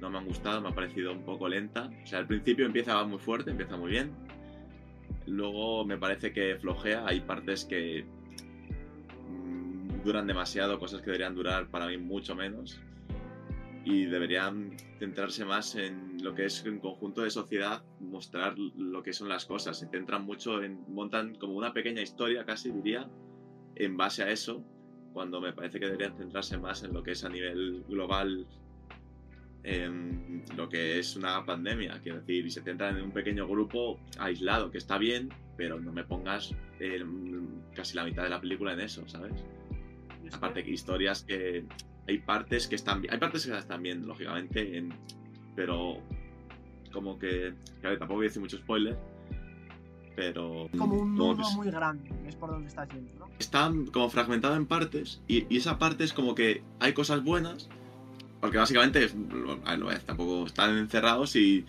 no 0.00 0.08
me 0.08 0.16
han 0.18 0.24
gustado, 0.24 0.62
me 0.62 0.70
ha 0.70 0.74
parecido 0.74 1.12
un 1.12 1.24
poco 1.24 1.46
lenta. 1.46 1.90
O 2.02 2.06
sea, 2.06 2.20
al 2.20 2.26
principio 2.26 2.64
empieza 2.64 3.04
muy 3.04 3.18
fuerte, 3.18 3.50
empieza 3.50 3.76
muy 3.76 3.90
bien. 3.90 4.12
Luego 5.26 5.84
me 5.84 5.98
parece 5.98 6.32
que 6.32 6.56
flojea, 6.56 7.04
hay 7.06 7.20
partes 7.20 7.66
que 7.66 8.06
mm, 9.28 10.02
duran 10.02 10.26
demasiado, 10.26 10.78
cosas 10.78 11.00
que 11.00 11.06
deberían 11.06 11.34
durar 11.34 11.68
para 11.68 11.86
mí 11.86 11.98
mucho 11.98 12.34
menos. 12.34 12.80
Y 13.90 14.06
deberían 14.06 14.76
centrarse 14.98 15.44
más 15.44 15.74
en 15.74 16.22
lo 16.22 16.34
que 16.34 16.44
es 16.44 16.64
un 16.64 16.78
conjunto 16.78 17.22
de 17.22 17.30
sociedad, 17.30 17.82
mostrar 17.98 18.56
lo 18.56 19.02
que 19.02 19.12
son 19.12 19.28
las 19.28 19.46
cosas. 19.46 19.78
Se 19.78 19.88
centran 19.88 20.24
mucho 20.24 20.62
en, 20.62 20.84
montan 20.88 21.34
como 21.34 21.54
una 21.54 21.72
pequeña 21.72 22.00
historia 22.00 22.44
casi 22.44 22.70
diría, 22.70 23.08
en 23.74 23.96
base 23.96 24.22
a 24.22 24.30
eso, 24.30 24.64
cuando 25.12 25.40
me 25.40 25.52
parece 25.52 25.80
que 25.80 25.86
deberían 25.86 26.16
centrarse 26.16 26.56
más 26.56 26.84
en 26.84 26.92
lo 26.92 27.02
que 27.02 27.12
es 27.12 27.24
a 27.24 27.28
nivel 27.28 27.84
global, 27.88 28.46
en 29.64 30.44
lo 30.56 30.68
que 30.68 30.98
es 30.98 31.16
una 31.16 31.44
pandemia, 31.44 32.00
quiero 32.02 32.20
decir, 32.20 32.46
y 32.46 32.50
se 32.50 32.62
centran 32.62 32.96
en 32.96 33.04
un 33.04 33.10
pequeño 33.10 33.46
grupo 33.48 33.98
aislado, 34.18 34.70
que 34.70 34.78
está 34.78 34.98
bien, 34.98 35.30
pero 35.56 35.80
no 35.80 35.92
me 35.92 36.04
pongas 36.04 36.54
eh, 36.78 37.04
casi 37.74 37.96
la 37.96 38.04
mitad 38.04 38.22
de 38.22 38.30
la 38.30 38.40
película 38.40 38.72
en 38.72 38.80
eso, 38.80 39.06
¿sabes? 39.08 39.44
Aparte 40.32 40.62
que 40.62 40.70
historias 40.70 41.24
que 41.24 41.64
hay 42.08 42.18
partes 42.18 42.66
que 42.66 42.74
están 42.76 43.00
bien, 43.02 43.12
hay 43.14 43.20
partes 43.20 43.46
que 43.46 43.56
están 43.56 43.82
bien, 43.82 44.06
lógicamente, 44.06 44.76
en- 44.78 44.92
pero 45.54 45.98
como 46.92 47.18
que, 47.18 47.54
claro, 47.80 47.98
tampoco 47.98 48.18
voy 48.18 48.26
a 48.26 48.28
decir 48.28 48.42
mucho 48.42 48.58
spoiler, 48.58 48.98
pero 50.16 50.68
Como 50.76 50.96
un 50.96 51.14
nudo 51.14 51.36
que 51.36 51.54
muy 51.56 51.70
grande, 51.70 52.10
es 52.26 52.34
por 52.36 52.50
donde 52.50 52.68
estás 52.68 52.88
yendo, 52.88 53.12
¿no? 53.18 53.28
está 53.38 53.70
como 53.92 54.10
fragmentado 54.10 54.56
en 54.56 54.66
partes 54.66 55.22
y, 55.28 55.46
y 55.52 55.58
esa 55.58 55.78
parte 55.78 56.04
es 56.04 56.12
como 56.12 56.34
que 56.34 56.62
hay 56.80 56.92
cosas 56.92 57.22
buenas, 57.22 57.68
porque 58.40 58.58
básicamente, 58.58 59.04
es- 59.04 59.14
tampoco 60.06 60.46
están 60.46 60.76
encerrados 60.78 61.36
y 61.36 61.64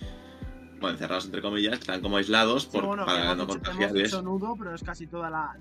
bueno, 0.80 0.96
encerrados 0.96 1.26
entre 1.26 1.42
comillas, 1.42 1.74
están 1.80 2.02
como 2.02 2.18
aislados 2.18 2.66
por, 2.66 2.82
Sí, 2.82 2.88
bueno, 2.88 3.06
para 3.06 3.36
no 3.36 3.46
contagiarles. 3.46 4.24
nudo, 4.24 4.56
pero 4.58 4.74
es 4.74 4.82
casi 4.84 5.06
toda 5.06 5.30
la. 5.30 5.56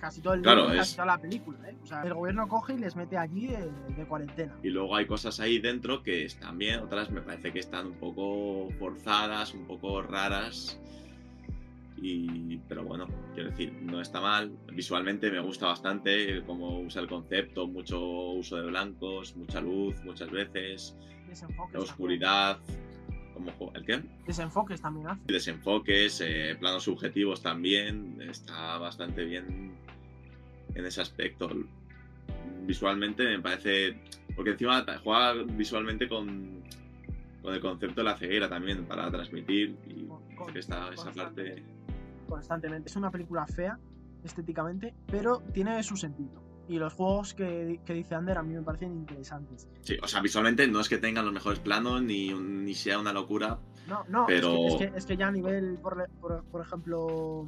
Casi 0.00 0.20
todo 0.20 0.34
el 0.34 0.42
Claro, 0.42 0.60
libro, 0.62 0.74
es- 0.74 0.78
casi 0.80 0.94
toda 0.96 1.06
la 1.06 1.18
película, 1.18 1.58
¿eh? 1.68 1.76
O 1.82 1.86
sea, 1.86 2.02
el 2.02 2.14
gobierno 2.14 2.46
coge 2.48 2.74
y 2.74 2.78
les 2.78 2.94
mete 2.94 3.16
allí 3.16 3.48
de, 3.48 3.70
de 3.96 4.06
cuarentena. 4.06 4.54
Y 4.62 4.68
luego 4.70 4.94
hay 4.94 5.06
cosas 5.06 5.40
ahí 5.40 5.58
dentro 5.58 6.02
que 6.02 6.24
están 6.24 6.56
bien, 6.58 6.80
otras 6.80 7.10
me 7.10 7.20
parece 7.20 7.52
que 7.52 7.58
están 7.58 7.86
un 7.86 7.94
poco 7.94 8.68
forzadas, 8.78 9.54
un 9.54 9.66
poco 9.66 10.00
raras. 10.02 10.78
Y, 12.00 12.58
pero 12.68 12.84
bueno, 12.84 13.08
quiero 13.34 13.50
decir, 13.50 13.72
no 13.82 14.00
está 14.00 14.20
mal. 14.20 14.56
Visualmente 14.72 15.32
me 15.32 15.40
gusta 15.40 15.66
bastante 15.66 16.44
cómo 16.46 16.78
usa 16.78 17.02
el 17.02 17.08
concepto, 17.08 17.66
mucho 17.66 18.00
uso 18.30 18.56
de 18.56 18.66
blancos, 18.66 19.34
mucha 19.36 19.60
luz 19.60 19.96
muchas 20.04 20.30
veces, 20.30 20.96
la 21.72 21.80
también. 22.56 22.87
Como 23.38 23.72
¿el 23.74 23.84
qué? 23.84 24.02
Desenfoques 24.26 24.80
también 24.80 25.06
hace. 25.08 25.20
Desenfoques, 25.26 26.20
eh, 26.24 26.56
planos 26.58 26.84
subjetivos 26.84 27.42
también, 27.42 28.20
está 28.22 28.78
bastante 28.78 29.24
bien 29.24 29.72
en 30.74 30.86
ese 30.86 31.00
aspecto. 31.00 31.48
Visualmente 32.66 33.24
me 33.24 33.40
parece, 33.40 33.98
porque 34.36 34.50
encima 34.50 34.84
juega 35.02 35.32
visualmente 35.44 36.08
con, 36.08 36.62
con 37.42 37.54
el 37.54 37.60
concepto 37.60 38.00
de 38.00 38.04
la 38.04 38.16
ceguera 38.16 38.48
también 38.48 38.84
para 38.84 39.10
transmitir 39.10 39.76
y 39.86 40.06
Con- 40.36 40.56
está 40.56 40.92
esa 40.92 41.10
parte 41.12 41.62
constantemente. 42.28 42.88
Es 42.90 42.96
una 42.96 43.10
película 43.10 43.46
fea 43.46 43.78
estéticamente, 44.22 44.92
pero 45.10 45.40
tiene 45.54 45.82
su 45.82 45.96
sentido. 45.96 46.42
Y 46.68 46.78
los 46.78 46.92
juegos 46.92 47.32
que, 47.32 47.80
que 47.86 47.94
dice 47.94 48.14
Ander 48.14 48.36
a 48.36 48.42
mí 48.42 48.54
me 48.54 48.62
parecen 48.62 48.92
interesantes. 48.92 49.68
Sí, 49.80 49.96
o 50.02 50.06
sea, 50.06 50.20
visualmente 50.20 50.68
no 50.68 50.80
es 50.80 50.88
que 50.88 50.98
tengan 50.98 51.24
los 51.24 51.32
mejores 51.32 51.58
planos 51.60 52.02
ni, 52.02 52.32
ni 52.34 52.74
sea 52.74 52.98
una 52.98 53.12
locura. 53.12 53.58
No, 53.86 54.04
no, 54.08 54.26
Pero- 54.26 54.66
es, 54.66 54.74
que, 54.76 54.84
es, 54.84 54.90
que, 54.92 54.98
es 54.98 55.06
que 55.06 55.16
ya 55.16 55.28
a 55.28 55.32
nivel, 55.32 55.78
por, 55.82 56.06
por, 56.20 56.44
por 56.44 56.60
ejemplo, 56.60 57.46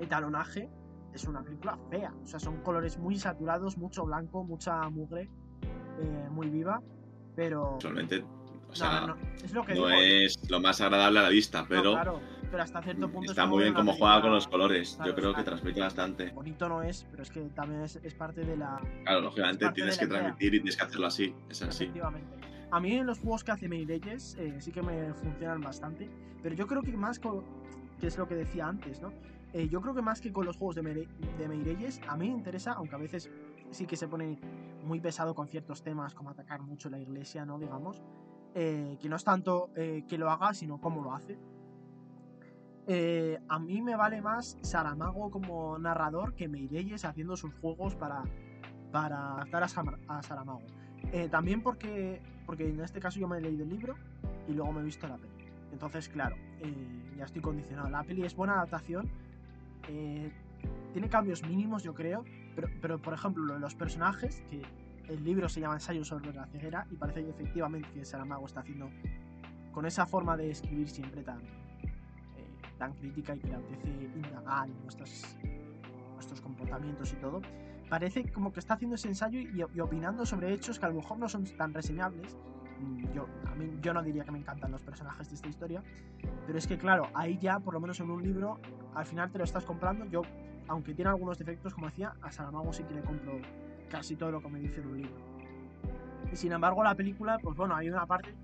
etalonaje, 0.00 0.68
es 1.14 1.24
una 1.24 1.42
película 1.42 1.78
fea. 1.90 2.12
O 2.24 2.26
sea, 2.26 2.40
son 2.40 2.56
colores 2.62 2.98
muy 2.98 3.16
saturados, 3.16 3.76
mucho 3.78 4.04
blanco, 4.04 4.42
mucha 4.44 4.88
mugre, 4.88 5.30
eh, 6.00 6.28
muy 6.30 6.48
viva, 6.48 6.82
pero... 7.36 7.76
Visualmente, 7.76 8.24
o 8.68 8.74
sea, 8.74 9.02
no, 9.02 9.06
no, 9.08 9.14
no, 9.14 9.20
es 9.44 9.52
lo 9.52 9.64
que 9.64 9.74
digo. 9.74 9.88
es 9.90 10.50
lo 10.50 10.58
más 10.60 10.80
agradable 10.80 11.18
a 11.20 11.22
la 11.22 11.28
vista, 11.28 11.66
pero 11.68 11.92
claro, 11.92 12.20
pero 12.52 12.62
hasta 12.64 12.82
cierto 12.82 13.10
punto 13.10 13.24
es 13.24 13.30
está 13.30 13.42
como 13.44 13.54
muy 13.54 13.62
bien 13.64 13.74
cómo 13.74 13.94
juega 13.94 14.20
con 14.20 14.30
los 14.30 14.46
colores. 14.46 14.94
Claro, 14.94 15.10
Yo 15.10 15.16
creo 15.16 15.34
que 15.34 15.42
transmite 15.42 15.80
bastante. 15.80 16.30
Bonito 16.30 16.68
no 16.68 16.82
es, 16.82 17.04
pero 17.10 17.22
es 17.22 17.30
que 17.30 17.40
también 17.48 17.80
es, 17.80 17.96
es 17.96 18.14
parte 18.14 18.44
de 18.44 18.56
la, 18.56 18.78
Claro, 19.04 19.22
lógicamente 19.22 19.68
tienes 19.72 19.98
que 19.98 20.04
idea. 20.04 20.18
transmitir 20.20 20.54
y 20.54 20.58
tienes 20.58 20.76
que 20.76 20.84
hacerlo 20.84 21.06
así. 21.06 21.34
Es 21.48 21.62
así. 21.62 21.84
Efectivamente. 21.84 22.36
A 22.70 22.78
mí 22.78 23.02
los 23.02 23.18
juegos 23.18 23.42
que 23.42 23.52
hace 23.52 23.68
Meirelles 23.68 24.36
eh, 24.38 24.54
sí 24.60 24.70
que 24.70 24.82
me 24.82 25.12
funcionan 25.14 25.60
bastante, 25.62 26.08
pero 26.42 26.54
yo 26.54 26.66
creo 26.66 26.82
que 26.82 26.92
más 26.92 27.18
con, 27.18 27.42
que 27.98 28.06
es 28.06 28.16
lo 28.18 28.28
que 28.28 28.34
decía 28.34 28.66
antes, 28.68 29.00
¿no? 29.00 29.12
Eh, 29.54 29.68
yo 29.68 29.80
creo 29.80 29.94
que 29.94 30.02
más 30.02 30.20
que 30.20 30.30
con 30.32 30.44
los 30.46 30.56
juegos 30.58 30.76
de, 30.76 30.82
Meire- 30.82 31.08
de 31.38 31.48
Meirelles, 31.48 32.00
a 32.06 32.16
mí 32.16 32.28
me 32.28 32.34
interesa, 32.36 32.72
aunque 32.72 32.94
a 32.94 32.98
veces 32.98 33.30
sí 33.70 33.86
que 33.86 33.96
se 33.96 34.08
pone 34.08 34.38
muy 34.84 35.00
pesado 35.00 35.34
con 35.34 35.48
ciertos 35.48 35.82
temas, 35.82 36.14
como 36.14 36.30
atacar 36.30 36.60
mucho 36.62 36.88
la 36.90 36.98
iglesia, 36.98 37.44
¿no? 37.46 37.58
Digamos, 37.58 38.02
eh, 38.54 38.98
que 39.00 39.08
no 39.08 39.16
es 39.16 39.24
tanto 39.24 39.70
eh, 39.74 40.04
que 40.06 40.18
lo 40.18 40.30
haga, 40.30 40.52
sino 40.54 40.78
cómo 40.80 41.02
lo 41.02 41.14
hace. 41.14 41.38
Eh, 42.88 43.38
a 43.48 43.58
mí 43.58 43.80
me 43.80 43.94
vale 43.94 44.20
más 44.20 44.58
Saramago 44.60 45.30
como 45.30 45.78
narrador 45.78 46.34
que 46.34 46.48
Meirelles 46.48 47.04
haciendo 47.04 47.36
sus 47.36 47.54
juegos 47.54 47.94
para, 47.94 48.24
para 48.90 49.34
adaptar 49.34 49.62
a, 50.08 50.22
Saramago. 50.22 50.62
Eh, 51.12 51.28
también 51.28 51.62
porque, 51.62 52.20
porque 52.46 52.68
en 52.68 52.80
este 52.80 53.00
caso 53.00 53.20
yo 53.20 53.28
me 53.28 53.38
he 53.38 53.40
leído 53.40 53.64
el 53.64 53.70
libro 53.70 53.94
y 54.48 54.52
luego 54.52 54.72
me 54.72 54.80
he 54.80 54.84
visto 54.84 55.06
la 55.06 55.16
peli. 55.16 55.32
Entonces, 55.72 56.08
claro, 56.08 56.36
eh, 56.60 57.14
ya 57.16 57.24
estoy 57.24 57.40
condicionado. 57.40 57.88
La 57.88 58.02
peli 58.02 58.24
es 58.24 58.34
buena 58.34 58.54
adaptación, 58.54 59.08
tiene 60.92 61.08
cambios 61.08 61.42
mínimos, 61.42 61.82
yo 61.82 61.94
creo, 61.94 62.24
pero, 62.54 62.68
pero 62.80 63.00
por 63.00 63.14
ejemplo, 63.14 63.58
los 63.58 63.74
personajes, 63.74 64.42
que 64.50 64.62
el 65.08 65.24
libro 65.24 65.48
se 65.48 65.60
llama 65.60 65.74
Ensayo 65.74 66.04
sobre 66.04 66.32
la 66.32 66.46
ceguera 66.46 66.86
y 66.90 66.96
parece 66.96 67.24
que 67.24 67.30
efectivamente 67.30 67.88
que 67.92 68.04
Saramago 68.04 68.46
está 68.46 68.60
haciendo 68.60 68.90
con 69.72 69.86
esa 69.86 70.06
forma 70.06 70.36
de 70.36 70.50
escribir 70.50 70.88
siempre 70.88 71.22
tan, 71.22 71.40
tan 72.82 72.94
crítica 72.94 73.36
y 73.36 73.38
que 73.38 73.46
le 73.46 73.54
apetece 73.54 74.10
indagar 74.16 74.68
en 74.68 74.82
nuestros, 74.82 75.36
nuestros 76.14 76.40
comportamientos 76.40 77.12
y 77.12 77.16
todo 77.16 77.40
parece 77.88 78.24
como 78.32 78.52
que 78.52 78.58
está 78.58 78.74
haciendo 78.74 78.96
ese 78.96 79.06
ensayo 79.06 79.38
y, 79.38 79.64
y 79.72 79.80
opinando 79.80 80.26
sobre 80.26 80.52
hechos 80.52 80.80
que 80.80 80.86
a 80.86 80.88
lo 80.88 80.96
mejor 80.96 81.18
no 81.18 81.28
son 81.28 81.44
tan 81.56 81.72
reseñables. 81.72 82.36
Mm, 82.80 83.12
Yo, 83.12 83.28
a 83.46 83.54
mí, 83.54 83.78
yo 83.80 83.92
no 83.94 84.02
diría 84.02 84.24
que 84.24 84.32
me 84.32 84.38
encantan 84.38 84.72
los 84.72 84.80
personajes 84.80 85.28
de 85.28 85.36
esta 85.36 85.48
historia, 85.48 85.82
pero 86.46 86.58
es 86.58 86.66
que 86.66 86.76
claro, 86.76 87.06
ahí 87.14 87.38
ya, 87.38 87.60
por 87.60 87.74
lo 87.74 87.80
menos 87.80 88.00
en 88.00 88.10
un 88.10 88.20
libro, 88.20 88.58
al 88.94 89.06
final 89.06 89.30
te 89.30 89.38
lo 89.38 89.44
estás 89.44 89.64
comprando. 89.64 90.04
Yo, 90.06 90.22
aunque 90.66 90.92
tiene 90.92 91.10
algunos 91.10 91.38
defectos, 91.38 91.72
como 91.74 91.86
decía, 91.86 92.14
a 92.20 92.32
Saramago 92.32 92.72
sí 92.72 92.82
que 92.82 92.94
le 92.94 93.02
compro 93.02 93.38
casi 93.90 94.16
todo 94.16 94.32
lo 94.32 94.40
que 94.40 94.48
me 94.48 94.58
dice 94.58 94.80
en 94.80 94.86
un 94.88 94.96
libro. 94.96 95.16
Y 96.32 96.34
sin 96.36 96.50
embargo, 96.50 96.82
la 96.82 96.96
película, 96.96 97.38
pues 97.38 97.56
bueno, 97.56 97.76
hay 97.76 97.90
una 97.90 98.06
parte, 98.06 98.34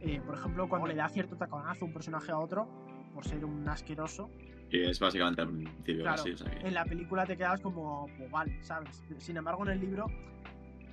eh, 0.00 0.22
por 0.24 0.36
ejemplo, 0.36 0.68
cuando 0.68 0.86
le 0.86 0.94
da 0.94 1.08
cierto 1.08 1.36
taconazo 1.36 1.84
un 1.84 1.92
personaje 1.92 2.30
a 2.30 2.38
otro, 2.38 2.68
por 3.14 3.24
ser 3.24 3.44
un 3.44 3.66
asqueroso, 3.68 4.28
Y 4.70 4.80
es 4.82 4.98
básicamente 4.98 5.40
al 5.42 5.48
principio 5.50 6.02
Claro, 6.02 6.22
así. 6.22 6.30
O 6.32 6.36
sea 6.36 6.50
que- 6.50 6.66
en 6.66 6.74
la 6.74 6.84
película 6.84 7.24
te 7.24 7.36
quedas 7.36 7.60
como, 7.60 8.06
pues 8.18 8.28
vale, 8.30 8.58
¿sabes? 8.62 9.04
Sin 9.18 9.36
embargo, 9.36 9.64
en 9.64 9.70
el 9.72 9.80
libro, 9.80 10.06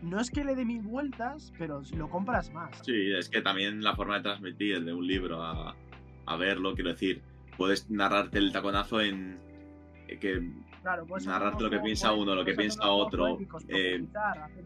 no 0.03 0.19
es 0.19 0.29
que 0.29 0.43
le 0.43 0.55
dé 0.55 0.65
mil 0.65 0.83
vueltas, 0.83 1.51
pero 1.57 1.81
lo 1.95 2.07
compras 2.09 2.51
más. 2.53 2.79
Sí, 2.83 3.11
es 3.17 3.27
que 3.27 3.41
también 3.41 3.81
la 3.81 3.95
forma 3.95 4.17
de 4.17 4.21
transmitir 4.23 4.83
de 4.83 4.93
un 4.93 5.07
libro 5.07 5.41
a, 5.41 5.75
a 6.27 6.35
verlo, 6.37 6.75
quiero 6.75 6.91
decir, 6.91 7.23
puedes 7.57 7.89
narrarte 7.89 8.37
el 8.37 8.51
taconazo 8.51 9.01
en 9.01 9.39
eh, 10.07 10.19
que 10.19 10.51
Claro, 10.83 11.05
narrarte 11.25 11.63
lo 11.63 11.69
que 11.71 11.79
piensa 11.79 12.11
uno, 12.13 12.35
lo 12.35 12.45
que 12.45 12.53
piensa 12.53 12.87
otro, 12.87 13.39
eh, 13.67 14.03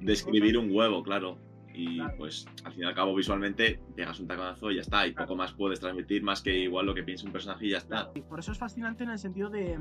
describir 0.01 0.57
un 0.57 0.71
huevo, 0.71 1.03
claro. 1.03 1.37
Y 1.75 1.97
Claro. 1.97 2.15
pues 2.17 2.45
al 2.63 2.73
fin 2.73 2.83
y 2.83 2.85
al 2.85 2.95
cabo 2.95 3.13
visualmente 3.15 3.79
pegas 3.95 4.19
un 4.19 4.27
taconazo 4.27 4.71
y 4.71 4.75
ya 4.75 4.81
está. 4.81 5.05
Y 5.07 5.13
Claro. 5.13 5.27
poco 5.27 5.37
más 5.37 5.53
puedes 5.53 5.79
transmitir 5.79 6.23
más 6.23 6.41
que 6.41 6.57
igual 6.57 6.85
lo 6.85 6.93
que 6.95 7.03
piensa 7.03 7.25
un 7.25 7.31
personaje 7.31 7.65
y 7.67 7.71
ya 7.71 7.77
está. 7.79 8.11
Y 8.15 8.21
por 8.21 8.39
eso 8.39 8.51
es 8.51 8.57
fascinante 8.57 9.03
en 9.03 9.09
el 9.11 9.19
sentido 9.19 9.49
de, 9.49 9.77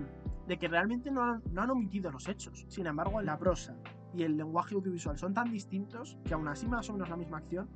de 0.49 0.59
que 0.59 0.69
realmente 0.69 1.11
no 1.11 1.23
han, 1.23 1.43
no 1.53 1.63
han 1.63 1.71
omitido 1.71 2.11
los 2.11 2.29
hechos. 2.29 2.65
Sin 2.69 2.87
embargo, 2.87 3.21
la 3.23 3.39
prosa 3.39 3.77
y 4.15 4.23
el 4.23 4.37
lenguaje 4.37 4.75
audiovisual 4.75 5.19
son 5.19 5.35
tan 5.35 5.51
distintos 5.51 6.19
que 6.25 6.35
aún 6.35 6.49
así 6.49 6.67
más 6.67 6.89
o 6.91 6.93
menos 6.93 7.09
la 7.09 7.17
misma 7.17 7.39
acción 7.39 7.69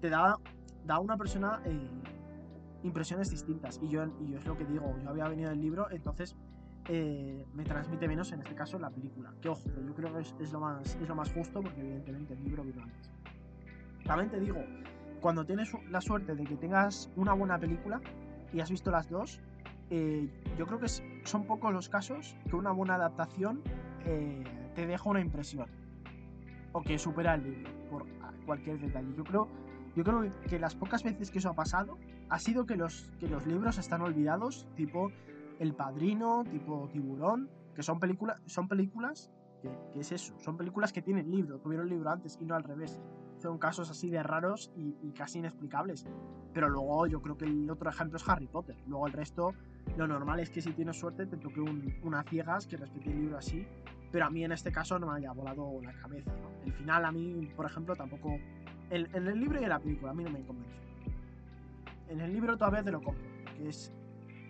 te 0.00 0.08
da, 0.10 0.38
da 0.84 0.94
a 0.96 1.00
una 1.00 1.16
persona 1.16 1.60
eh, 1.64 1.88
impresiones 2.82 3.30
distintas. 3.30 3.80
Y 3.82 3.88
yo, 3.88 4.04
y 4.20 4.32
yo 4.32 4.38
es 4.38 4.46
lo 4.46 4.56
que 4.56 4.64
digo, 4.64 4.94
yo 5.02 5.08
había 5.10 5.28
venido 5.28 5.50
del 5.50 5.60
libro, 5.60 5.90
entonces 5.90 6.36
eh, 6.88 7.46
me 7.54 7.64
transmite 7.64 8.06
menos 8.08 8.30
en 8.32 8.40
este 8.42 8.54
caso 8.54 8.78
la 8.78 8.90
película. 8.90 9.32
Que 9.40 9.48
ojo, 9.48 9.62
yo 9.86 9.94
creo 9.94 10.12
que 10.12 10.20
es, 10.20 10.34
es 10.40 10.52
lo 10.52 10.60
más, 10.60 10.96
es 11.00 11.08
lo 11.08 11.14
más 11.14 11.32
justo 11.32 11.62
porque 11.62 11.80
evidentemente 11.80 12.34
el 12.34 12.44
libro 12.44 12.62
vino 12.62 12.82
antes. 12.82 13.10
También 14.04 14.30
te 14.30 14.38
digo, 14.38 14.62
cuando 15.20 15.44
tienes 15.44 15.72
la 15.88 16.00
suerte 16.00 16.34
de 16.34 16.44
que 16.44 16.56
tengas 16.56 17.10
una 17.16 17.32
buena 17.32 17.58
película 17.58 18.00
y 18.52 18.60
has 18.60 18.70
visto 18.70 18.90
las 18.90 19.08
dos, 19.08 19.40
eh, 19.90 20.28
yo 20.58 20.66
creo 20.66 20.78
que 20.78 20.88
son 20.88 21.46
pocos 21.46 21.72
los 21.72 21.88
casos 21.88 22.36
que 22.48 22.56
una 22.56 22.72
buena 22.72 22.96
adaptación 22.96 23.62
eh, 24.04 24.44
te 24.74 24.86
deja 24.86 25.08
una 25.08 25.20
impresión 25.20 25.66
o 26.72 26.82
que 26.82 26.98
supera 26.98 27.34
el 27.34 27.44
libro 27.44 27.70
por 27.90 28.06
cualquier 28.44 28.78
detalle. 28.78 29.14
Yo 29.16 29.24
creo, 29.24 29.48
yo 29.96 30.04
creo 30.04 30.32
que 30.48 30.58
las 30.58 30.74
pocas 30.74 31.02
veces 31.02 31.30
que 31.30 31.38
eso 31.38 31.48
ha 31.48 31.54
pasado 31.54 31.98
ha 32.28 32.38
sido 32.38 32.66
que 32.66 32.76
los, 32.76 33.10
que 33.18 33.28
los 33.28 33.46
libros 33.46 33.78
están 33.78 34.02
olvidados, 34.02 34.66
tipo 34.76 35.10
El 35.58 35.74
Padrino, 35.74 36.44
tipo 36.50 36.88
Tiburón, 36.92 37.48
que 37.74 37.82
son, 37.82 38.00
películas 38.00 38.40
son 38.46 38.68
películas 38.68 39.30
que, 39.62 39.70
que 39.92 40.00
es 40.00 40.12
eso, 40.12 40.38
son 40.40 40.56
películas 40.56 40.92
que 40.92 41.00
tienen 41.00 41.30
libro, 41.30 41.58
tuvieron 41.60 41.88
libro 41.88 42.10
antes 42.10 42.36
y 42.40 42.44
no 42.44 42.54
al 42.54 42.64
revés. 42.64 43.00
Son 43.44 43.58
casos 43.58 43.90
así 43.90 44.08
de 44.08 44.22
raros 44.22 44.70
y, 44.74 44.96
y 45.02 45.12
casi 45.12 45.38
inexplicables. 45.38 46.06
Pero 46.54 46.70
luego 46.70 47.06
yo 47.06 47.20
creo 47.20 47.36
que 47.36 47.44
el 47.44 47.68
otro 47.70 47.90
ejemplo 47.90 48.16
es 48.16 48.26
Harry 48.26 48.46
Potter. 48.46 48.74
Luego 48.86 49.06
el 49.06 49.12
resto, 49.12 49.52
lo 49.98 50.06
normal 50.08 50.40
es 50.40 50.48
que 50.48 50.62
si 50.62 50.72
tienes 50.72 50.98
suerte 50.98 51.26
te 51.26 51.36
toque 51.36 51.60
un, 51.60 51.94
una 52.02 52.22
ciegas 52.22 52.66
que 52.66 52.78
respete 52.78 53.10
el 53.10 53.20
libro 53.20 53.36
así. 53.36 53.66
Pero 54.10 54.24
a 54.24 54.30
mí 54.30 54.42
en 54.46 54.52
este 54.52 54.72
caso 54.72 54.98
no 54.98 55.08
me 55.08 55.18
haya 55.18 55.30
volado 55.32 55.78
la 55.82 55.92
cabeza. 55.92 56.30
¿no? 56.32 56.64
El 56.64 56.72
final 56.72 57.04
a 57.04 57.12
mí, 57.12 57.46
por 57.54 57.66
ejemplo, 57.66 57.94
tampoco... 57.94 58.34
el- 58.88 59.10
en 59.12 59.26
el 59.26 59.38
libro 59.38 59.60
y 59.60 59.64
en 59.64 59.68
la 59.68 59.78
película 59.78 60.12
a 60.12 60.14
mí 60.14 60.24
no 60.24 60.30
me 60.30 60.40
convence. 60.46 60.78
En 62.08 62.22
el 62.22 62.32
libro 62.32 62.56
todavía 62.56 62.82
te 62.82 62.92
lo 62.92 63.02
compro, 63.02 63.22
que 63.58 63.68
es 63.68 63.92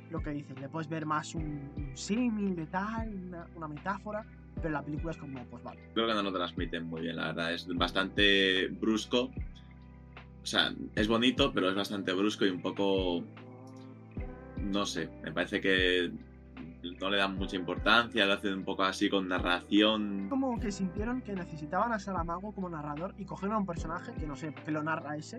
lo 0.08 0.20
que 0.20 0.30
dices. 0.30 0.56
Le 0.60 0.68
puedes 0.68 0.88
ver 0.88 1.04
más 1.04 1.34
un, 1.34 1.68
un 1.76 1.96
símil 1.96 2.54
de 2.54 2.66
tal, 2.68 3.12
una, 3.12 3.48
una 3.56 3.66
metáfora, 3.66 4.24
pero 4.60 4.70
la 4.70 4.82
película 4.82 5.12
es 5.12 5.18
como, 5.18 5.44
pues 5.46 5.62
vale. 5.62 5.80
Creo 5.94 6.06
que 6.06 6.14
no 6.14 6.22
lo 6.22 6.32
transmiten 6.32 6.86
muy 6.86 7.02
bien, 7.02 7.16
la 7.16 7.26
verdad. 7.26 7.52
Es 7.52 7.66
bastante 7.68 8.68
brusco. 8.68 9.30
O 10.42 10.46
sea, 10.46 10.74
es 10.94 11.08
bonito, 11.08 11.52
pero 11.52 11.68
es 11.68 11.74
bastante 11.74 12.12
brusco 12.12 12.44
y 12.44 12.50
un 12.50 12.60
poco. 12.60 13.24
No 14.58 14.86
sé, 14.86 15.10
me 15.22 15.32
parece 15.32 15.60
que 15.60 16.10
no 17.00 17.10
le 17.10 17.18
dan 17.18 17.36
mucha 17.36 17.56
importancia, 17.56 18.26
lo 18.26 18.34
hacen 18.34 18.54
un 18.54 18.64
poco 18.64 18.84
así 18.84 19.08
con 19.08 19.28
narración. 19.28 20.26
Como 20.28 20.58
que 20.60 20.70
sintieron 20.70 21.22
que 21.22 21.32
necesitaban 21.34 21.92
a 21.92 21.98
Saramago 21.98 22.52
como 22.52 22.68
narrador 22.68 23.14
y 23.18 23.24
cogieron 23.24 23.56
a 23.56 23.58
un 23.58 23.66
personaje 23.66 24.12
que 24.14 24.26
no 24.26 24.36
sé, 24.36 24.54
que 24.64 24.70
lo 24.70 24.82
narra 24.82 25.16
ese 25.16 25.38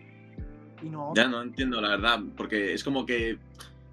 y 0.81 0.89
no 0.89 1.13
Ya 1.15 1.27
no 1.27 1.41
entiendo, 1.41 1.81
la 1.81 1.89
verdad, 1.89 2.19
porque 2.35 2.73
es 2.73 2.83
como 2.83 3.05
que 3.05 3.37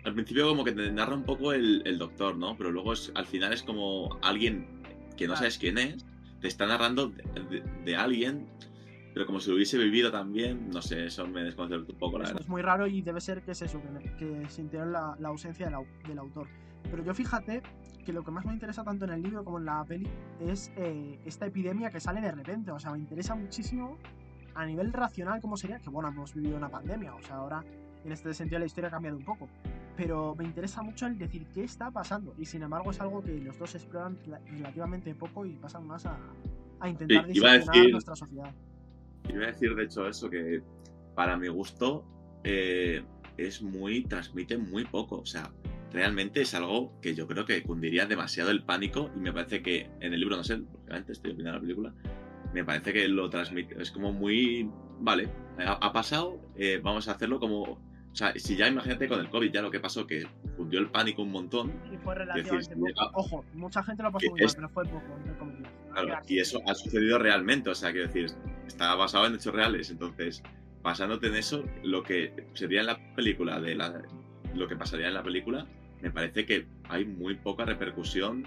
al 0.05 0.15
principio 0.15 0.49
como 0.49 0.65
que 0.65 0.73
te 0.73 0.91
narra 0.91 1.15
un 1.15 1.25
poco 1.25 1.53
el, 1.53 1.83
el 1.85 1.99
doctor, 1.99 2.37
¿no? 2.37 2.57
Pero 2.57 2.71
luego 2.71 2.93
es, 2.93 3.13
al 3.15 3.27
final 3.27 3.53
es 3.53 3.63
como 3.63 4.19
alguien 4.23 4.72
que 5.15 5.27
no 5.29 5.37
sabes 5.37 5.59
quién 5.59 5.79
es, 5.79 6.05
te 6.41 6.49
está 6.49 6.67
narrando 6.67 7.09
de, 7.09 7.23
de- 7.51 7.65
de 7.85 7.97
alguien, 7.97 8.47
pero 9.15 9.27
como 9.27 9.41
si 9.41 9.51
lo 9.51 9.57
hubiese 9.57 9.77
vivido 9.79 10.11
también, 10.11 10.71
no 10.71 10.81
sé, 10.83 11.07
eso 11.07 11.27
me 11.27 11.43
desconcerta 11.43 11.93
un 11.93 11.99
poco, 11.99 12.19
la 12.19 12.25
Eso 12.25 12.33
verdad. 12.35 12.43
es 12.45 12.49
muy 12.49 12.63
raro 12.63 12.87
y 12.87 13.03
debe 13.03 13.21
ser 13.21 13.43
que 13.43 13.51
es 13.53 13.63
eso, 13.63 13.81
que, 14.19 14.43
sintieron 14.49 14.93
la, 14.93 15.15
la 15.19 15.29
ausencia 15.29 15.67
del, 15.67 15.77
del 16.09 16.19
autor. 16.19 16.49
Pero 16.91 17.05
yo 17.05 17.15
fíjate 17.15 17.63
que 18.05 18.13
lo 18.13 18.25
que 18.25 18.31
más 18.33 18.45
me 18.45 18.53
interesa 18.53 18.83
tanto 18.83 19.05
en 19.05 19.13
el 19.13 19.23
libro 19.23 19.45
como 19.45 19.59
en 19.59 19.67
la 19.67 19.85
peli 19.85 20.09
es 20.41 20.73
eh, 20.77 21.21
esta 21.25 21.47
epidemia 21.47 21.91
que 21.91 22.01
sale 22.01 22.21
de 22.21 22.33
repente. 22.33 22.73
O 22.73 22.81
sea, 22.81 22.91
me 22.93 22.99
interesa 22.99 23.35
muchísimo 23.37 23.97
a 24.55 24.67
nivel 24.67 24.93
racional 24.93 25.41
cómo 25.41 25.57
sería, 25.57 25.79
que 25.79 25.89
bueno, 25.91 26.09
hemos 26.09 26.35
vivido 26.35 26.57
una 26.57 26.69
pandemia, 26.69 27.15
o 27.15 27.23
sea, 27.23 27.37
ahora 27.37 27.63
en 28.05 28.11
este 28.13 28.35
sentido 28.35 28.59
la 28.59 28.67
historia 28.67 28.89
ha 28.89 28.91
cambiado 28.91 29.17
un 29.17 29.25
poco. 29.25 29.49
Pero 29.97 30.35
me 30.35 30.45
interesa 30.45 30.83
mucho 30.83 31.07
el 31.07 31.19
decir 31.19 31.47
qué 31.53 31.65
está 31.65 31.91
pasando. 31.91 32.35
Y 32.39 32.47
sin 32.47 32.63
embargo 32.63 32.91
es 32.91 33.01
algo 33.01 33.23
que 33.23 33.33
los 33.39 33.59
dos 33.59 33.75
exploran 33.75 34.17
rela- 34.25 34.41
relativamente 34.51 35.15
poco 35.15 35.45
y 35.45 35.53
pasan 35.53 35.87
más 35.87 36.07
a, 36.07 36.19
a 36.81 36.89
intentar 36.89 37.27
Sí, 37.27 37.33
iba 37.39 37.53
decir- 37.53 37.91
nuestra 37.93 38.17
sociedad. 38.17 38.55
Voy 39.29 39.45
a 39.45 39.47
decir, 39.49 39.75
de 39.75 39.85
hecho, 39.85 40.09
eso 40.09 40.29
que 40.31 40.63
para 41.15 41.37
mi 41.37 41.49
gusto 41.49 42.05
eh, 42.45 43.05
es 43.37 43.63
muy, 43.63 44.05
transmite 44.05 44.57
muy 44.59 44.85
poco. 44.85 45.19
O 45.21 45.27
sea, 45.27 45.51
realmente 45.93 46.41
es 46.41 46.55
algo 46.55 46.99
que 47.01 47.15
yo 47.15 47.27
creo 47.27 47.45
que 47.45 47.63
cundiría 47.63 48.07
demasiado 48.07 48.51
el 48.51 48.65
pánico 48.65 49.11
y 49.15 49.21
me 49.21 49.33
parece 49.33 49.63
que 49.63 49.91
en 50.01 50.15
el 50.15 50.21
libro, 50.21 50.37
no 50.39 50.45
sé, 50.45 50.55
obviamente 50.55 51.13
estoy 51.13 51.33
opinando 51.33 51.59
la 51.59 51.61
película, 51.61 51.95
me 52.55 52.65
parece 52.65 52.93
que 52.95 53.09
lo 53.09 53.29
transmite, 53.31 53.81
es 53.81 53.91
como 53.93 54.13
muy, 54.13 54.69
vale, 55.01 55.29
ha, 55.59 55.73
ha 55.75 55.93
pasado, 55.93 56.41
eh, 56.57 56.81
vamos 56.83 57.09
a 57.09 57.13
hacerlo 57.13 57.39
como, 57.39 57.79
o 58.13 58.17
sea, 58.17 58.33
si 58.37 58.57
ya 58.57 58.69
imagínate 58.69 59.09
con 59.09 59.21
el 59.21 59.31
COVID 59.31 59.51
ya 59.51 59.63
lo 59.63 59.71
que 59.71 59.81
pasó, 59.81 60.07
que 60.07 60.27
cundió 60.57 60.81
el 60.81 60.89
pánico 60.91 61.23
un 61.23 61.33
montón, 61.33 61.73
Y 61.93 61.97
fue 61.97 62.15
decir, 62.15 62.53
relativamente 62.53 62.77
poco. 62.77 63.11
Ojo, 63.15 63.45
mucha 63.55 63.83
gente 63.83 64.03
lo 64.03 64.13
pasó 64.13 64.31
muy 64.31 64.41
mal, 64.41 64.47
es- 64.47 64.55
pero 64.55 64.69
fue 64.69 64.85
poco, 64.85 65.17
entre 65.17 65.35
comillas. 65.39 65.73
Claro, 65.93 66.19
y 66.29 66.39
eso 66.39 66.61
ha 66.67 66.75
sucedido 66.75 67.19
realmente, 67.19 67.71
o 67.71 67.75
sea, 67.75 67.91
quiero 67.93 68.07
decir, 68.09 68.27
está 68.67 68.95
basado 68.95 69.27
en 69.27 69.35
hechos 69.35 69.55
reales, 69.55 69.91
entonces, 69.91 70.43
basándote 70.83 71.29
en 71.29 71.37
eso, 71.37 71.65
lo 71.85 72.03
que 72.03 72.47
sería 72.55 72.81
en 72.81 72.87
la 72.87 73.15
película, 73.15 73.61
de 73.61 73.75
la, 73.77 74.03
lo 74.55 74.69
que 74.69 74.77
pasaría 74.77 75.09
en 75.09 75.15
la 75.15 75.23
película, 75.23 75.67
me 76.03 76.11
parece 76.11 76.45
que 76.45 76.67
hay 76.89 77.05
muy 77.05 77.37
poca 77.37 77.65
repercusión 77.65 78.45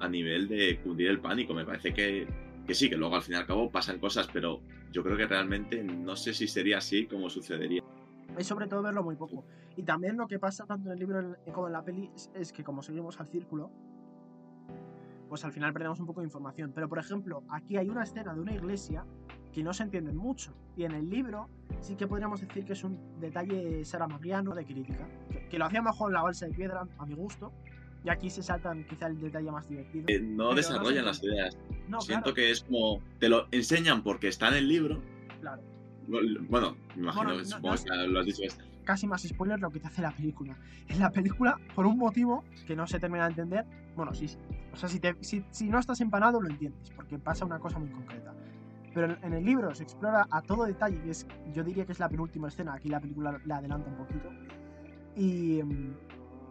a 0.00 0.08
nivel 0.08 0.48
de 0.48 0.78
cundir 0.82 1.08
el 1.08 1.20
pánico, 1.20 1.54
me 1.54 1.64
parece 1.64 1.94
que, 1.94 2.26
que 2.66 2.74
sí, 2.74 2.90
que 2.90 2.96
luego 2.96 3.14
al 3.16 3.22
fin 3.22 3.34
y 3.34 3.38
al 3.38 3.46
cabo 3.46 3.70
pasan 3.70 3.98
cosas, 3.98 4.28
pero 4.32 4.60
yo 4.92 5.02
creo 5.02 5.16
que 5.16 5.26
realmente 5.26 5.82
no 5.82 6.16
sé 6.16 6.34
si 6.34 6.48
sería 6.48 6.78
así 6.78 7.06
como 7.06 7.30
sucedería. 7.30 7.82
Es 8.36 8.46
sobre 8.46 8.66
todo 8.66 8.82
verlo 8.82 9.02
muy 9.02 9.16
poco. 9.16 9.44
Y 9.76 9.82
también 9.82 10.16
lo 10.16 10.26
que 10.26 10.38
pasa 10.38 10.64
tanto 10.66 10.88
en 10.88 10.92
el 10.94 10.98
libro 10.98 11.36
como 11.52 11.66
en 11.68 11.72
la 11.72 11.82
peli 11.84 12.10
es, 12.34 12.52
que 12.52 12.62
como 12.64 12.82
seguimos 12.82 13.18
al 13.20 13.26
círculo, 13.26 13.70
pues 15.28 15.44
al 15.44 15.52
final 15.52 15.72
perdemos 15.72 16.00
un 16.00 16.06
poco 16.06 16.20
de 16.20 16.26
información. 16.26 16.72
Pero 16.74 16.88
por 16.88 16.98
ejemplo, 16.98 17.42
aquí 17.50 17.76
hay 17.76 17.88
una 17.88 18.04
escena 18.04 18.34
de 18.34 18.40
una 18.40 18.52
iglesia 18.54 19.04
que 19.52 19.62
no 19.62 19.72
se 19.72 19.84
entiende 19.84 20.12
mucho. 20.12 20.54
Y 20.76 20.84
en 20.84 20.92
el 20.92 21.08
libro 21.08 21.48
sí 21.80 21.96
que 21.96 22.06
podríamos 22.06 22.40
decir 22.40 22.64
que 22.64 22.74
es 22.74 22.84
un 22.84 22.98
detalle 23.20 23.84
saramaguiano 23.84 24.54
de 24.54 24.64
crítica. 24.64 25.08
Que, 25.30 25.48
que 25.48 25.58
lo 25.58 25.64
hacía 25.64 25.82
mejor 25.82 26.10
en 26.10 26.14
la 26.14 26.22
balsa 26.22 26.46
de 26.46 26.52
piedra, 26.52 26.86
a 26.98 27.06
mi 27.06 27.14
gusto. 27.14 27.52
Y 28.04 28.08
aquí 28.10 28.30
se 28.30 28.42
saltan 28.42 28.84
quizá 28.86 29.06
el 29.06 29.18
detalle 29.18 29.50
más 29.50 29.68
divertido. 29.68 30.04
Eh, 30.08 30.20
no 30.20 30.50
no 30.50 30.54
desarrollan 30.54 31.02
sé. 31.02 31.02
las 31.02 31.22
ideas. 31.24 31.58
No, 31.88 32.00
Siento 32.00 32.24
claro, 32.24 32.34
que 32.34 32.50
es 32.50 32.62
como, 32.62 33.00
te 33.18 33.28
lo 33.28 33.48
enseñan 33.50 34.02
porque 34.02 34.28
está 34.28 34.48
en 34.48 34.54
el 34.54 34.68
libro. 34.68 35.02
claro. 35.40 35.62
Bueno, 36.06 36.76
me 36.94 37.02
imagino 37.02 37.24
Bueno, 37.24 37.38
no- 37.38 37.44
supongo 37.44 37.74
no 37.74 37.82
que 37.82 38.08
lo 38.08 38.20
has 38.20 38.26
dicho. 38.26 38.42
esto. 38.44 38.64
casi 38.84 39.06
más 39.08 39.22
spoiler 39.22 39.58
lo 39.58 39.70
que 39.70 39.80
te 39.80 39.88
hace 39.88 40.00
la 40.02 40.12
película. 40.12 40.56
En 40.88 41.00
la 41.00 41.10
película, 41.10 41.58
por 41.74 41.86
un 41.86 41.98
motivo 41.98 42.44
que 42.68 42.76
no 42.76 42.86
se 42.86 43.00
termina 43.00 43.24
de 43.24 43.30
entender, 43.30 43.66
bueno, 43.96 44.14
sí, 44.14 44.28
sí. 44.28 44.38
O 44.72 44.76
sea, 44.76 44.88
si, 44.88 45.00
te- 45.00 45.16
si, 45.22 45.44
si 45.50 45.68
no 45.68 45.78
estás 45.80 46.00
empanado 46.00 46.40
lo 46.40 46.48
entiendes, 46.48 46.90
porque 46.94 47.18
pasa 47.18 47.44
una 47.44 47.58
cosa 47.58 47.78
muy 47.80 47.88
concreta. 47.90 48.32
Pero 48.94 49.06
en, 49.12 49.18
en 49.22 49.32
el 49.34 49.44
libro 49.44 49.74
se 49.74 49.82
explora 49.82 50.26
a 50.30 50.40
todo 50.42 50.64
detalle, 50.66 51.00
y 51.04 51.10
es, 51.10 51.26
yo 51.52 51.64
diría 51.64 51.84
que 51.84 51.92
es 51.92 51.98
la 51.98 52.08
penúltima 52.08 52.46
escena, 52.48 52.74
aquí 52.74 52.88
la 52.88 53.00
película 53.00 53.40
la 53.44 53.56
adelanta 53.56 53.90
un 53.90 53.96
poquito, 53.96 54.30
y, 55.16 55.60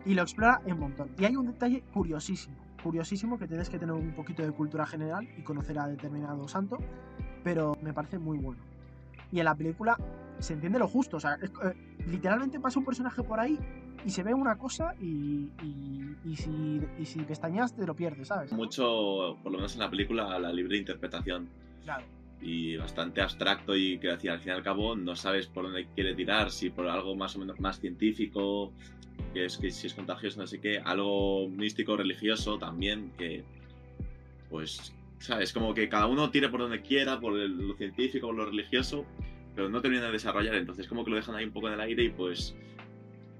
y 0.05 0.13
lo 0.13 0.21
explora 0.21 0.59
en 0.65 0.77
montón. 0.77 1.11
Y 1.17 1.23
hay 1.25 1.35
un 1.37 1.45
detalle 1.45 1.83
curiosísimo, 1.93 2.57
curiosísimo 2.83 3.39
que 3.39 3.47
tienes 3.47 3.69
que 3.69 3.79
tener 3.79 3.95
un 3.95 4.13
poquito 4.13 4.43
de 4.43 4.51
cultura 4.51 4.85
general 4.85 5.25
y 5.37 5.41
conocer 5.43 5.79
a 5.79 5.87
determinado 5.87 6.47
santo, 6.49 6.77
pero 7.45 7.77
me 7.81 7.93
parece 7.93 8.19
muy 8.19 8.37
bueno. 8.39 8.61
Y 9.35 9.39
en 9.39 9.45
la 9.45 9.53
película 9.55 9.97
se 10.39 10.53
entiende 10.53 10.79
lo 10.79 10.87
justo, 10.87 11.17
o 11.17 11.19
sea, 11.19 11.35
es- 11.41 11.51
eh, 11.63 11.73
literalmente 12.07 12.57
pasa 12.59 12.79
un 12.79 12.85
personaje 12.85 13.21
por 13.21 13.37
ahí 13.39 13.59
y 14.05 14.09
se 14.09 14.23
ve 14.23 14.33
una 14.33 14.57
cosa 14.57 14.93
y, 14.99 15.49
y, 15.61 16.15
y 16.23 16.35
si, 16.37 16.81
y 16.97 17.05
si 17.05 17.19
pestañas 17.19 17.75
te 17.75 17.85
lo 17.85 17.95
pierdes, 17.95 18.29
¿sabes? 18.29 18.53
Mucho, 18.53 19.37
por 19.43 19.51
lo 19.51 19.57
menos 19.57 19.73
en 19.73 19.79
la 19.81 19.89
película, 19.89 20.39
la 20.39 20.53
libre 20.53 20.77
interpretación. 20.77 21.49
Claro. 21.83 22.03
y 22.41 22.77
bastante 22.77 23.21
abstracto 23.21 23.75
y 23.75 23.97
que 23.99 24.11
hacia 24.11 24.33
al 24.33 24.39
fin 24.39 24.49
y 24.49 24.55
al 24.55 24.63
cabo 24.63 24.95
no 24.95 25.15
sabes 25.15 25.47
por 25.47 25.63
dónde 25.65 25.85
quiere 25.95 26.15
tirar, 26.15 26.49
si 26.51 26.69
por 26.69 26.87
algo 26.87 27.15
más 27.15 27.35
o 27.35 27.39
menos 27.39 27.59
más 27.59 27.79
científico, 27.79 28.71
que 29.33 29.45
es 29.45 29.57
que 29.57 29.69
si 29.71 29.87
es 29.87 29.93
contagioso, 29.93 30.39
no 30.41 30.47
sé 30.47 30.59
qué, 30.61 30.79
algo 30.79 31.47
místico, 31.49 31.95
religioso 31.97 32.57
también, 32.57 33.11
que 33.17 33.43
pues, 34.49 34.93
sabes, 35.19 35.53
como 35.53 35.73
que 35.73 35.89
cada 35.89 36.07
uno 36.07 36.29
tire 36.29 36.49
por 36.49 36.59
donde 36.61 36.81
quiera, 36.81 37.19
por 37.19 37.33
lo 37.33 37.75
científico, 37.77 38.27
por 38.27 38.35
lo 38.35 38.45
religioso, 38.45 39.05
pero 39.55 39.69
no 39.69 39.81
termina 39.81 40.05
de 40.05 40.11
desarrollar, 40.11 40.55
entonces 40.55 40.87
como 40.87 41.03
que 41.03 41.11
lo 41.11 41.15
dejan 41.15 41.35
ahí 41.35 41.45
un 41.45 41.51
poco 41.51 41.67
en 41.67 41.75
el 41.75 41.79
aire 41.79 42.03
y 42.03 42.09
pues 42.09 42.55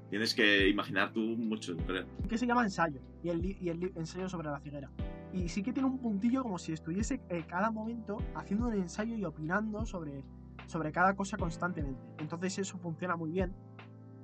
tienes 0.09 0.33
que 0.33 0.69
imaginar 0.69 1.11
tú 1.11 1.19
mucho, 1.19 1.75
creo. 1.85 2.05
Se 2.33 2.47
llama 2.47 2.63
ensayo, 2.63 3.01
y 3.21 3.29
el, 3.29 3.45
y 3.45 3.69
el 3.69 3.91
ensayo 3.95 4.29
sobre 4.29 4.49
la 4.49 4.59
ceguera. 4.59 4.89
Y 5.33 5.49
sí 5.49 5.61
que 5.61 5.73
tiene 5.73 5.89
un 5.89 5.99
puntillo 5.99 6.43
como 6.43 6.57
si 6.57 6.71
estuviese 6.71 7.21
eh, 7.29 7.43
cada 7.45 7.69
momento 7.69 8.17
haciendo 8.35 8.67
un 8.67 8.75
ensayo 8.75 9.15
y 9.15 9.25
opinando 9.25 9.85
sobre, 9.85 10.23
sobre 10.67 10.93
cada 10.93 11.13
cosa 11.15 11.35
constantemente. 11.37 12.01
Entonces 12.19 12.57
eso 12.59 12.77
funciona 12.77 13.17
muy 13.17 13.31
bien 13.31 13.53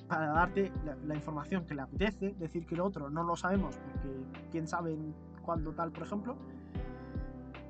para 0.07 0.27
darte 0.27 0.71
la, 1.05 1.15
información 1.15 1.65
que 1.65 1.75
le 1.75 1.81
apetece, 1.81 2.35
decir 2.37 2.65
que 2.65 2.75
el 2.75 2.81
otro 2.81 3.09
no 3.09 3.23
lo 3.23 3.35
sabemos 3.35 3.77
porque 3.77 4.09
quién 4.51 4.67
sabe 4.67 4.97
cuándo 5.41 5.73
tal, 5.73 5.91
por 5.91 6.03
ejemplo. 6.03 6.37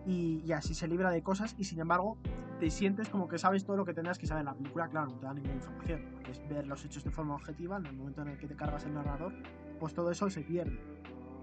Y, 0.06 0.44
y 0.46 0.52
así 0.52 0.74
se 0.74 0.88
libra 0.88 1.12
de 1.12 1.22
cosas 1.22 1.56
y 1.58 1.64
sin 1.64 1.80
embargo 1.80 2.18
te 2.62 2.70
sientes 2.70 3.10
como 3.10 3.28
que 3.28 3.40
sabes 3.40 3.66
todo 3.66 3.76
lo 3.76 3.86
que 3.86 3.92
tendrás 3.92 4.20
que 4.20 4.28
saber. 4.28 4.46
La 4.46 4.54
película, 4.54 4.88
claro, 4.88 5.08
no 5.08 5.18
te 5.18 5.26
da 5.26 5.34
ninguna 5.34 5.56
información, 5.56 6.06
porque 6.14 6.30
es 6.30 6.48
ver 6.48 6.68
los 6.68 6.86
hechos 6.86 7.04
de 7.04 7.10
forma 7.10 7.34
objetiva, 7.34 7.78
en 7.78 7.88
el 7.88 7.94
momento 7.94 8.22
en 8.22 8.28
el 8.28 8.38
que 8.38 8.46
te 8.46 8.56
cargas 8.56 8.86
el 8.86 8.94
narrador, 8.94 9.34
pues 9.80 9.96
todo 9.96 10.12
eso 10.12 10.30
se 10.30 10.42
pierde. 10.42 10.80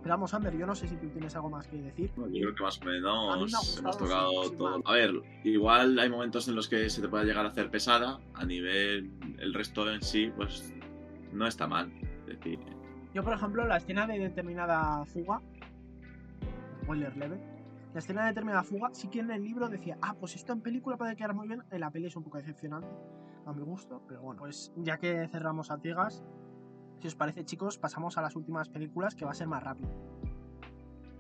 Pero 0.01 0.15
vamos, 0.15 0.33
Ander, 0.33 0.57
yo 0.57 0.65
no 0.65 0.77
sé 0.77 0.87
si 0.87 0.95
tú 0.95 1.09
tienes 1.09 1.35
algo 1.35 1.51
más 1.51 1.67
que 1.67 1.77
decir. 1.77 2.13
Yo 2.17 2.25
creo 2.31 2.55
que 2.55 2.63
más 2.63 2.81
o 2.81 2.85
menos 2.85 3.37
gustado, 3.37 3.79
hemos 3.81 3.99
tocado 3.99 4.45
sin 4.45 4.59
todo. 4.59 4.81
A 4.85 4.93
ver, 4.93 5.11
igual 5.43 5.99
hay 5.99 6.09
momentos 6.09 6.47
en 6.47 6.55
los 6.55 6.69
que 6.69 6.89
se 6.89 7.03
te 7.03 7.09
puede 7.09 7.25
llegar 7.25 7.45
a 7.45 7.49
hacer 7.49 7.69
pesada, 7.69 8.21
a 8.35 8.45
nivel 8.45 9.11
el 9.41 9.55
resto 9.55 9.93
en 9.93 10.01
sí, 10.01 10.33
pues 10.37 10.73
no 11.33 11.49
está 11.49 11.67
mal. 11.67 11.91
Es 12.29 12.39
decir, 12.39 12.61
Yo, 13.13 13.25
por 13.25 13.33
ejemplo, 13.33 13.67
la 13.67 13.79
escena 13.79 14.07
de 14.07 14.21
determinada 14.21 15.05
fuga, 15.07 15.41
spoiler 16.85 17.17
leve, 17.17 17.58
la 17.99 18.01
escena 18.01 18.23
de 18.23 18.29
determinada 18.29 18.63
fuga, 18.63 18.91
sí 18.93 19.09
que 19.09 19.19
en 19.19 19.33
el 19.33 19.43
libro 19.43 19.69
decía, 19.69 19.99
ah, 20.03 20.15
pues 20.15 20.37
esto 20.37 20.53
en 20.53 20.61
película 20.61 20.97
puede 20.97 21.17
quedar 21.17 21.35
muy 21.35 21.49
bien, 21.49 21.65
en 21.69 21.81
la 21.81 21.91
peli 21.91 22.07
es 22.07 22.15
un 22.15 22.23
poco 22.23 22.39
decepcionante, 22.39 22.87
a 23.45 23.53
mi 23.53 23.61
gusto, 23.65 24.03
pero 24.07 24.23
bueno, 24.23 24.39
pues 24.39 24.73
ya 24.77 24.99
que 24.99 25.27
cerramos 25.27 25.73
a 25.73 25.79
ciegas, 25.79 26.23
si 27.01 27.09
os 27.09 27.17
parece, 27.17 27.45
chicos, 27.45 27.77
pasamos 27.77 28.17
a 28.17 28.23
las 28.23 28.37
últimas 28.37 28.69
películas 28.69 29.17
que 29.17 29.25
va 29.25 29.33
a 29.33 29.35
ser 29.35 29.49
más 29.49 29.65
rápido. 29.65 29.91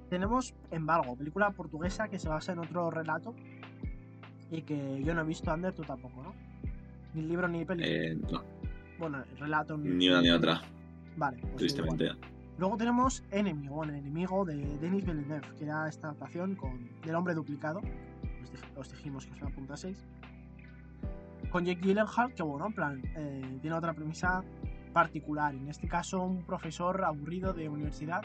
Tenemos 0.08 0.54
Embargo, 0.70 1.16
película 1.16 1.50
portuguesa 1.50 2.06
que 2.06 2.20
se 2.20 2.28
basa 2.28 2.52
en 2.52 2.60
otro 2.60 2.92
relato 2.92 3.34
y 4.52 4.62
que 4.62 5.02
yo 5.02 5.14
no 5.14 5.22
he 5.22 5.24
visto, 5.24 5.50
Ander, 5.50 5.74
tú 5.74 5.82
tampoco, 5.82 6.22
¿no? 6.22 6.32
Ni 7.12 7.22
libro 7.22 7.48
ni 7.48 7.64
peli. 7.64 7.82
eh, 7.84 8.16
no, 8.30 8.44
bueno, 9.00 9.24
el 9.28 9.36
relato 9.36 9.76
ni 9.76 10.08
una 10.08 10.20
ni 10.22 10.30
otra, 10.30 10.60
Vale, 11.16 11.38
pues 11.38 11.56
tristemente. 11.56 12.04
igual. 12.04 12.18
Luego 12.58 12.76
tenemos 12.76 13.22
Enemy, 13.30 13.68
o 13.70 13.84
El 13.84 13.90
enemigo 13.90 14.44
de 14.44 14.56
Denis 14.78 15.04
Villeneuve, 15.04 15.46
que 15.56 15.64
era 15.64 15.88
esta 15.88 16.08
adaptación 16.08 16.56
con 16.56 16.90
del 17.02 17.14
hombre 17.14 17.34
duplicado. 17.34 17.78
Os, 18.42 18.52
dij- 18.52 18.76
os 18.76 18.90
dijimos 18.90 19.26
que 19.26 19.32
os 19.34 19.40
lo 19.40 19.46
apuntaseis. 19.46 20.04
Con 21.50 21.64
Jake 21.64 21.80
Gyllenhaal, 21.80 22.34
que 22.34 22.42
bueno, 22.42 22.66
en 22.66 22.72
plan, 22.72 23.02
eh, 23.16 23.58
tiene 23.60 23.76
otra 23.76 23.94
premisa 23.94 24.42
particular. 24.92 25.54
En 25.54 25.68
este 25.68 25.86
caso, 25.86 26.20
un 26.22 26.42
profesor 26.44 27.04
aburrido 27.04 27.52
de 27.52 27.68
universidad 27.68 28.22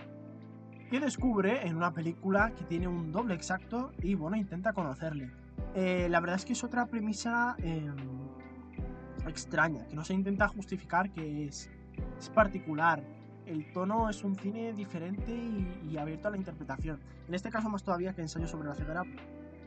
que 0.89 0.99
descubre 0.99 1.65
en 1.67 1.75
una 1.75 1.93
película 1.93 2.51
que 2.55 2.63
tiene 2.65 2.87
un 2.87 3.11
doble 3.11 3.35
exacto 3.35 3.91
y 4.01 4.15
bueno, 4.15 4.35
intenta 4.35 4.73
conocerle. 4.73 5.31
Eh, 5.75 6.07
la 6.09 6.19
verdad 6.19 6.37
es 6.37 6.45
que 6.45 6.53
es 6.53 6.63
otra 6.63 6.87
premisa 6.87 7.55
eh, 7.59 7.89
extraña, 9.27 9.85
que 9.87 9.95
no 9.95 10.03
se 10.03 10.13
intenta 10.15 10.47
justificar, 10.47 11.11
que 11.11 11.45
es, 11.45 11.69
es 12.19 12.29
particular. 12.29 13.03
El 13.45 13.71
tono 13.73 14.09
es 14.09 14.23
un 14.23 14.35
cine 14.35 14.73
diferente 14.73 15.33
y, 15.33 15.97
abierto 15.97 16.29
a 16.29 16.31
la 16.31 16.37
interpretación. 16.37 16.99
En 17.27 17.33
este 17.33 17.49
caso 17.49 17.69
más 17.69 17.83
todavía 17.83 18.13
que 18.13 18.21
ensayo 18.21 18.47
sobre 18.47 18.69
la 18.69 18.75
ceguera, 18.75 19.03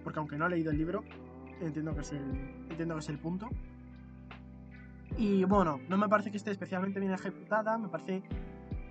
porque 0.02 0.18
aunque 0.18 0.36
no 0.36 0.46
he 0.46 0.50
leído 0.50 0.70
el 0.70 0.78
libro, 0.78 1.04
entiendo 1.60 1.94
que 1.94 2.00
es 2.00 2.12
el, 2.12 2.22
entiendo 2.70 2.94
que 2.94 3.00
es 3.00 3.08
el 3.08 3.18
punto. 3.18 3.48
Y 5.18 5.44
bueno, 5.44 5.80
no 5.88 5.96
me 5.96 6.08
parece 6.08 6.30
que 6.30 6.36
esté 6.36 6.50
especialmente 6.50 7.00
bien 7.00 7.12
ejecutada, 7.12 7.78
me 7.78 7.88
parece 7.88 8.22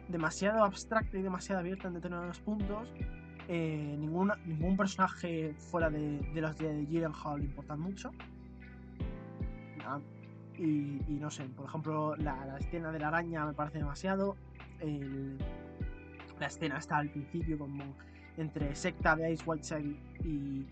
demasiado 0.07 0.63
abstracta 0.63 1.17
y 1.17 1.21
demasiado 1.21 1.59
abierta 1.59 1.87
en 1.87 1.95
determinados 1.95 2.39
puntos. 2.39 2.93
Eh, 3.47 3.95
ninguna, 3.99 4.35
ningún 4.45 4.75
personaje 4.75 5.53
fuera 5.53 5.89
de, 5.89 6.19
de 6.19 6.41
los 6.41 6.57
de 6.57 6.85
Gyllenhaal 6.85 7.43
importa 7.43 7.75
mucho. 7.75 8.11
Y, 10.57 11.17
no 11.19 11.29
sé, 11.29 11.43
por 11.45 11.67
ejemplo, 11.67 12.15
la 12.15 12.57
escena 12.59 12.91
de 12.91 12.99
la 12.99 13.09
araña 13.09 13.45
me 13.45 13.53
parece 13.53 13.79
demasiado. 13.79 14.35
El- 14.85 15.37
la 16.39 16.47
escena 16.47 16.77
está 16.77 16.97
al 16.97 17.09
principio 17.09 17.57
como 17.57 17.83
entre 18.37 18.75
secta 18.75 19.15
de 19.15 19.31
Ice 19.31 19.43
Whiteside 19.45 19.95
y, 20.23 20.67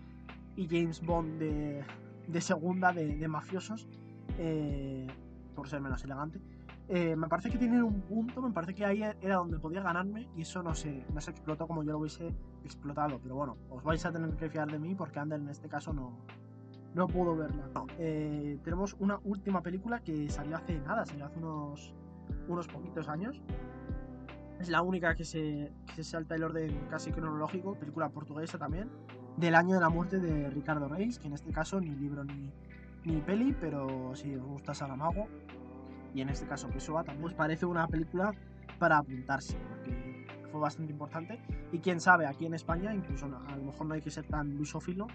y 0.56 0.68
James 0.68 1.00
Bond 1.04 1.38
de, 1.38 1.82
de 2.28 2.40
segunda 2.40 2.92
de, 2.92 3.16
de 3.16 3.28
mafiosos, 3.28 3.88
eh, 4.38 5.06
por 5.54 5.68
ser 5.68 5.80
menos 5.80 6.04
elegante. 6.04 6.38
Eh, 6.86 7.16
me 7.16 7.28
parece 7.28 7.48
que 7.50 7.56
tiene 7.56 7.82
un 7.82 8.02
punto, 8.02 8.42
me 8.42 8.50
parece 8.50 8.74
que 8.74 8.84
ahí 8.84 9.02
era 9.22 9.36
donde 9.36 9.58
podía 9.58 9.80
ganarme 9.80 10.28
y 10.36 10.42
eso 10.42 10.62
no 10.62 10.74
se, 10.74 11.06
no 11.14 11.20
se 11.22 11.30
explotó 11.30 11.66
como 11.66 11.82
yo 11.82 11.92
lo 11.92 11.98
hubiese 12.00 12.28
explotado. 12.62 13.18
Pero 13.22 13.34
bueno, 13.36 13.56
os 13.70 13.82
vais 13.82 14.04
a 14.04 14.12
tener 14.12 14.30
que 14.36 14.50
fiar 14.50 14.70
de 14.70 14.78
mí 14.78 14.94
porque 14.94 15.18
Ander 15.18 15.40
en 15.40 15.48
este 15.48 15.66
caso 15.70 15.94
no, 15.94 16.18
no 16.94 17.06
pudo 17.06 17.34
verla. 17.34 17.70
No, 17.74 17.86
eh, 17.98 18.58
tenemos 18.62 18.94
una 18.98 19.18
última 19.24 19.62
película 19.62 20.00
que 20.00 20.28
salió 20.28 20.56
hace 20.56 20.78
nada, 20.80 21.06
salió 21.06 21.24
hace 21.24 21.38
unos, 21.38 21.94
unos 22.48 22.68
poquitos 22.68 23.08
años. 23.08 23.40
Es 24.60 24.68
la 24.68 24.82
única 24.82 25.14
que 25.14 25.24
se, 25.24 25.72
que 25.86 26.02
se 26.02 26.04
salta 26.04 26.34
el 26.34 26.44
orden 26.44 26.86
casi 26.88 27.10
cronológico, 27.10 27.74
película 27.74 28.08
portuguesa 28.08 28.58
también, 28.58 28.88
del 29.36 29.54
año 29.54 29.74
de 29.74 29.80
la 29.80 29.88
muerte 29.88 30.20
de 30.20 30.48
Ricardo 30.50 30.88
Reis, 30.88 31.18
que 31.18 31.26
en 31.26 31.34
este 31.34 31.52
caso 31.52 31.80
ni 31.80 31.94
libro 31.94 32.24
ni, 32.24 32.52
ni 33.04 33.20
peli, 33.20 33.54
pero 33.60 34.14
si 34.14 34.34
os 34.34 34.44
gusta 34.44 34.74
Saramago, 34.74 35.26
y 36.14 36.20
en 36.20 36.28
este 36.28 36.46
caso 36.46 36.68
Pessoa, 36.68 37.02
también 37.02 37.26
os 37.26 37.34
parece 37.34 37.66
una 37.66 37.88
película 37.88 38.32
para 38.78 38.98
apuntarse, 38.98 39.56
porque 39.68 40.26
fue 40.52 40.60
bastante 40.60 40.92
importante. 40.92 41.40
Y 41.72 41.80
quién 41.80 42.00
sabe, 42.00 42.26
aquí 42.26 42.46
en 42.46 42.54
España, 42.54 42.94
incluso 42.94 43.26
a 43.26 43.56
lo 43.56 43.64
mejor 43.64 43.86
no 43.86 43.94
hay 43.94 44.00
que 44.00 44.10
ser 44.10 44.24
tan 44.24 44.56
lusófilo, 44.56 45.08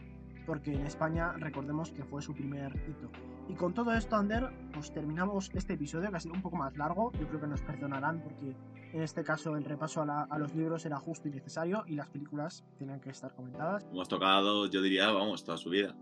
porque 0.45 0.73
en 0.73 0.85
España 0.85 1.33
recordemos 1.33 1.91
que 1.91 2.03
fue 2.03 2.21
su 2.21 2.33
primer 2.33 2.75
hito. 2.75 3.09
Y 3.47 3.53
con 3.53 3.73
todo 3.73 3.93
esto, 3.93 4.15
Ander, 4.15 4.49
pues 4.73 4.91
terminamos 4.91 5.49
este 5.53 5.73
episodio 5.73 6.09
que 6.09 6.17
ha 6.17 6.19
sido 6.19 6.35
un 6.35 6.41
poco 6.41 6.57
más 6.57 6.75
largo. 6.75 7.11
Yo 7.13 7.27
creo 7.27 7.39
que 7.39 7.47
nos 7.47 7.61
perdonarán 7.61 8.21
porque 8.21 8.55
en 8.93 9.01
este 9.01 9.23
caso 9.23 9.55
el 9.55 9.63
repaso 9.63 10.01
a, 10.01 10.05
la- 10.05 10.27
a 10.29 10.37
los 10.39 10.53
libros 10.55 10.85
era 10.85 10.97
justo 10.97 11.27
y 11.27 11.31
necesario 11.31 11.83
y 11.87 11.95
las 11.95 12.09
películas 12.09 12.63
tienen 12.77 12.99
que 12.99 13.09
estar 13.11 13.33
comentadas. 13.35 13.85
Hemos 13.91 14.07
tocado, 14.09 14.67
yo 14.67 14.81
diría, 14.81 15.11
vamos, 15.11 15.43
toda 15.43 15.57
su 15.57 15.69
vida. 15.69 15.95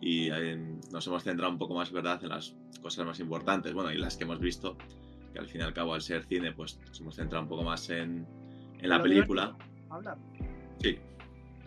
Y 0.00 0.28
eh, 0.30 0.78
nos 0.92 1.06
hemos 1.06 1.22
centrado 1.22 1.52
un 1.52 1.58
poco 1.58 1.74
más, 1.74 1.90
¿verdad?, 1.92 2.22
en 2.22 2.28
las 2.30 2.54
cosas 2.82 3.06
más 3.06 3.20
importantes, 3.20 3.72
bueno, 3.72 3.90
y 3.92 3.96
las 3.96 4.16
que 4.16 4.24
hemos 4.24 4.38
visto, 4.40 4.76
que 5.32 5.38
al 5.38 5.46
fin 5.46 5.60
y 5.62 5.64
al 5.64 5.72
cabo, 5.72 5.94
al 5.94 6.02
ser 6.02 6.24
cine, 6.24 6.52
pues 6.52 6.78
nos 6.86 7.00
hemos 7.00 7.14
centrado 7.16 7.44
un 7.44 7.48
poco 7.48 7.62
más 7.62 7.88
en, 7.90 8.26
en 8.78 8.88
la 8.88 9.00
película. 9.02 9.56
Hablar. 9.88 10.18
Sí, 10.82 10.98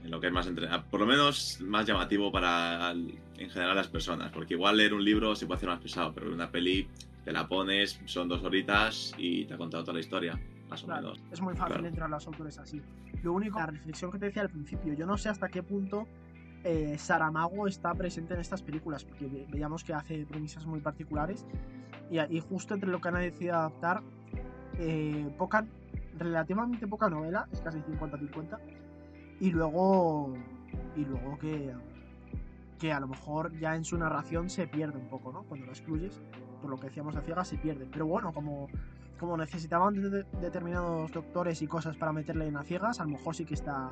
en 0.04 0.12
lo 0.12 0.20
que 0.20 0.28
es 0.28 0.34
más 0.34 0.46
entre... 0.48 0.68
por 0.92 1.00
lo 1.00 1.06
menos 1.08 1.60
más 1.62 1.86
llamativo 1.86 2.32
para 2.32 2.92
en 2.92 3.50
general 3.50 3.76
las 3.76 3.88
personas, 3.88 4.32
porque 4.32 4.54
igual 4.54 4.78
leer 4.78 4.94
un 4.94 5.04
libro 5.04 5.36
se 5.36 5.48
puede 5.48 5.58
hacer 5.58 5.70
más 5.70 5.80
pesado, 5.80 6.14
pero 6.14 6.32
una 6.32 6.52
peli 6.52 6.88
te 7.24 7.32
la 7.32 7.48
pones, 7.48 8.00
son 8.06 8.28
dos 8.28 8.44
horitas 8.44 9.14
y 9.18 9.46
te 9.46 9.54
ha 9.56 9.58
contado 9.58 9.84
toda 9.84 9.96
la 9.96 10.00
historia, 10.02 10.40
más 10.70 10.84
o 10.84 10.86
Claro, 10.88 11.02
menos. 11.14 11.24
es 11.32 11.42
muy 11.42 11.56
fácil 11.56 11.74
Claro. 11.76 11.88
entrar 11.88 12.08
a 12.08 12.10
los 12.16 12.28
autores 12.28 12.58
así. 12.60 12.82
Lo 13.24 13.34
único, 13.34 13.60
la 13.60 13.68
reflexión 13.68 14.12
que 14.12 14.20
te 14.20 14.26
decía 14.28 14.42
al 14.44 14.50
principio, 14.50 14.94
yo 14.94 15.06
no 15.06 15.18
sé 15.18 15.30
hasta 15.30 15.50
qué 15.50 15.64
punto 15.64 16.08
eh, 16.64 16.98
Saramago 16.98 17.68
está 17.68 17.94
presente 17.94 18.34
en 18.34 18.40
estas 18.42 18.62
películas, 18.62 19.04
porque 19.06 19.28
ve- 19.28 19.46
veíamos 19.50 19.84
que 19.84 19.94
hace 19.94 20.26
premisas 20.26 20.66
muy 20.66 20.82
particulares 20.82 21.46
y, 22.10 22.20
y 22.20 22.40
justo 22.42 22.74
entre 22.74 22.90
lo 22.90 23.00
que 23.00 23.08
han 23.08 23.16
decidido 23.16 23.56
adaptar, 23.56 24.02
eh, 24.78 25.30
poca, 25.38 25.66
relativamente 26.18 26.88
poca 26.88 27.10
novela, 27.10 27.48
es 27.52 27.62
casi 27.62 27.80
50-50, 27.80 28.58
y 29.40 29.52
luego, 29.52 30.34
y 30.96 31.06
luego 31.06 31.38
que, 31.38 31.74
que 32.80 32.92
a 32.92 33.00
lo 33.00 33.08
mejor 33.08 33.58
ya 33.60 33.76
en 33.76 33.86
su 33.86 33.98
narración 33.98 34.50
se 34.50 34.68
pierde 34.68 34.98
un 34.98 35.08
poco, 35.08 35.32
¿no? 35.32 35.44
Cuando 35.44 35.66
lo 35.68 35.72
excluyes, 35.72 36.20
por 36.62 36.70
lo 36.72 36.78
que 36.78 36.88
decíamos 36.88 37.16
a 37.16 37.22
ciegas, 37.22 37.48
se 37.48 37.58
pierde. 37.58 37.88
Pero 37.92 38.08
bueno, 38.08 38.34
como 38.34 38.68
como 39.18 39.36
necesitaban 39.38 39.94
de- 39.96 40.10
de- 40.10 40.26
determinados 40.42 41.12
doctores 41.12 41.62
y 41.62 41.68
cosas 41.68 41.96
para 41.98 42.12
meterle 42.14 42.48
en 42.48 42.58
a 42.58 42.64
ciegas, 42.64 43.00
a 43.00 43.04
lo 43.04 43.12
mejor 43.12 43.36
sí 43.36 43.46
que 43.46 43.54
está 43.56 43.90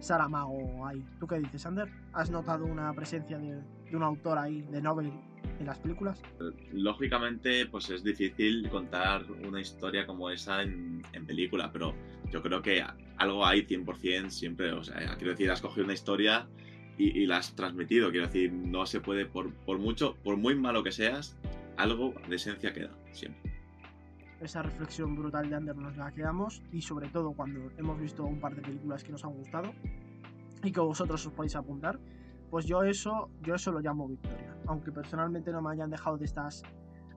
Saramago 0.00 0.86
ahí. 0.86 1.04
¿Tú 1.18 1.26
qué 1.26 1.38
dices, 1.38 1.66
Ander? 1.66 1.88
¿Has 2.12 2.30
notado 2.30 2.64
una 2.66 2.92
presencia 2.92 3.38
de, 3.38 3.60
de 3.90 3.96
un 3.96 4.02
autor 4.02 4.38
ahí, 4.38 4.62
de 4.62 4.80
Nobel, 4.80 5.10
en 5.58 5.66
las 5.66 5.78
películas? 5.78 6.22
Lógicamente, 6.72 7.66
pues 7.66 7.90
es 7.90 8.04
difícil 8.04 8.68
contar 8.70 9.24
una 9.46 9.60
historia 9.60 10.06
como 10.06 10.30
esa 10.30 10.62
en, 10.62 11.02
en 11.12 11.26
película, 11.26 11.70
pero 11.72 11.94
yo 12.30 12.42
creo 12.42 12.62
que 12.62 12.84
algo 13.16 13.44
hay 13.44 13.66
100% 13.66 14.30
siempre. 14.30 14.72
O 14.72 14.84
sea, 14.84 14.96
quiero 15.16 15.32
decir, 15.32 15.50
has 15.50 15.60
cogido 15.60 15.84
una 15.84 15.94
historia 15.94 16.46
y, 16.96 17.18
y 17.22 17.26
la 17.26 17.38
has 17.38 17.54
transmitido. 17.56 18.10
Quiero 18.10 18.26
decir, 18.26 18.52
no 18.52 18.86
se 18.86 19.00
puede, 19.00 19.26
por, 19.26 19.52
por 19.52 19.78
mucho, 19.78 20.14
por 20.22 20.36
muy 20.36 20.54
malo 20.54 20.82
que 20.84 20.92
seas, 20.92 21.36
algo 21.76 22.14
de 22.28 22.36
esencia 22.36 22.72
queda 22.72 22.90
siempre. 23.12 23.47
Esa 24.40 24.62
reflexión 24.62 25.16
brutal 25.16 25.50
de 25.50 25.56
Ander 25.56 25.76
nos 25.76 25.96
la 25.96 26.12
quedamos 26.12 26.62
y 26.70 26.82
sobre 26.82 27.08
todo 27.08 27.32
cuando 27.32 27.70
hemos 27.76 27.98
visto 27.98 28.24
un 28.24 28.40
par 28.40 28.54
de 28.54 28.62
películas 28.62 29.02
que 29.02 29.10
nos 29.10 29.24
han 29.24 29.32
gustado 29.32 29.72
y 30.62 30.70
que 30.70 30.80
vosotros 30.80 31.26
os 31.26 31.32
podéis 31.32 31.56
apuntar, 31.56 31.98
pues 32.50 32.66
yo 32.66 32.82
eso, 32.82 33.30
yo 33.42 33.54
eso 33.54 33.72
lo 33.72 33.80
llamo 33.80 34.06
victoria. 34.06 34.56
Aunque 34.66 34.92
personalmente 34.92 35.50
no 35.50 35.60
me 35.60 35.72
hayan 35.72 35.90
dejado 35.90 36.18
de 36.18 36.24
estar 36.24 36.52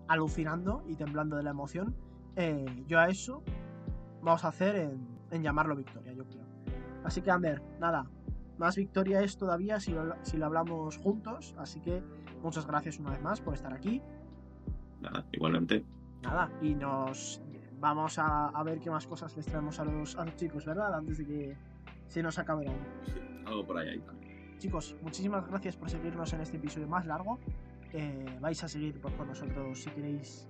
alucinando 0.07 0.83
y 0.87 0.95
temblando 0.95 1.35
de 1.35 1.43
la 1.43 1.51
emoción, 1.51 1.95
eh, 2.35 2.83
yo 2.87 2.99
a 2.99 3.07
eso 3.07 3.43
vamos 4.21 4.43
a 4.43 4.49
hacer 4.49 4.75
en, 4.75 5.07
en 5.29 5.43
llamarlo 5.43 5.75
victoria, 5.75 6.13
yo 6.13 6.25
creo. 6.25 6.45
Así 7.03 7.21
que 7.21 7.31
Ander, 7.31 7.61
nada, 7.79 8.05
más 8.57 8.75
victoria 8.75 9.21
es 9.21 9.37
todavía 9.37 9.79
si 9.79 9.91
lo, 9.91 10.15
si 10.23 10.37
lo 10.37 10.45
hablamos 10.45 10.97
juntos, 10.97 11.55
así 11.57 11.79
que 11.81 12.03
muchas 12.41 12.67
gracias 12.67 12.99
una 12.99 13.11
vez 13.11 13.21
más 13.21 13.41
por 13.41 13.53
estar 13.53 13.73
aquí. 13.73 14.01
Nada, 15.01 15.25
igualmente. 15.31 15.83
Nada, 16.21 16.51
y 16.61 16.75
nos 16.75 17.41
vamos 17.79 18.19
a, 18.19 18.49
a 18.49 18.63
ver 18.63 18.79
qué 18.79 18.89
más 18.89 19.07
cosas 19.07 19.35
les 19.35 19.45
traemos 19.45 19.79
a 19.79 19.85
los, 19.85 20.15
a 20.15 20.25
los 20.25 20.35
chicos, 20.35 20.65
¿verdad? 20.65 20.93
Antes 20.93 21.17
de 21.17 21.25
que 21.25 21.57
se 22.07 22.21
nos 22.21 22.37
acabe 22.37 22.63
el 22.63 22.69
año. 22.69 22.85
Sí, 23.05 23.19
algo 23.45 23.65
por 23.65 23.77
ahí 23.77 23.89
hay 23.89 23.99
también. 23.99 24.57
Chicos, 24.59 24.95
muchísimas 25.01 25.47
gracias 25.47 25.75
por 25.75 25.89
seguirnos 25.89 26.31
en 26.33 26.41
este 26.41 26.57
episodio 26.57 26.87
más 26.87 27.05
largo. 27.07 27.39
Eh, 27.93 28.37
vais 28.39 28.63
a 28.63 28.67
seguir 28.67 29.01
pues, 29.01 29.13
con 29.15 29.27
nosotros 29.27 29.81
si 29.81 29.89
queréis 29.89 30.47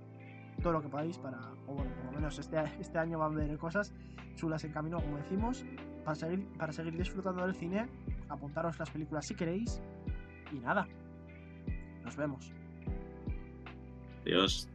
todo 0.62 0.74
lo 0.74 0.82
que 0.82 0.88
podáis 0.88 1.18
para, 1.18 1.38
o 1.66 1.74
bueno, 1.74 1.90
por 1.96 2.04
lo 2.06 2.12
menos 2.12 2.38
este, 2.38 2.62
este 2.78 2.98
año 2.98 3.18
va 3.18 3.24
a 3.24 3.28
haber 3.28 3.56
cosas 3.58 3.92
chulas 4.36 4.64
en 4.64 4.72
camino, 4.72 5.00
como 5.00 5.16
decimos, 5.16 5.64
para 6.04 6.14
seguir, 6.14 6.46
para 6.58 6.72
seguir 6.72 6.96
disfrutando 6.96 7.44
del 7.44 7.54
cine, 7.54 7.88
apuntaros 8.28 8.78
las 8.78 8.90
películas 8.90 9.26
si 9.26 9.34
queréis 9.34 9.80
y 10.52 10.56
nada, 10.56 10.86
nos 12.04 12.16
vemos. 12.16 12.52
Adiós. 14.24 14.68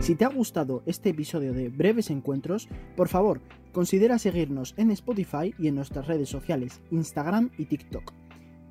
Si 0.00 0.14
te 0.14 0.24
ha 0.24 0.28
gustado 0.28 0.82
este 0.86 1.10
episodio 1.10 1.52
de 1.52 1.68
Breves 1.68 2.10
Encuentros, 2.10 2.68
por 2.96 3.08
favor, 3.08 3.40
considera 3.72 4.18
seguirnos 4.18 4.74
en 4.76 4.90
Spotify 4.90 5.54
y 5.58 5.68
en 5.68 5.74
nuestras 5.74 6.06
redes 6.06 6.28
sociales, 6.28 6.80
Instagram 6.90 7.50
y 7.58 7.64
TikTok. 7.64 8.12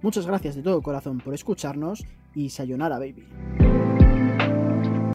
Muchas 0.01 0.27
gracias 0.27 0.55
de 0.55 0.61
todo 0.61 0.81
corazón 0.81 1.17
por 1.17 1.33
escucharnos 1.33 2.05
y 2.35 2.49
sayonara 2.49 2.99
baby. 2.99 3.25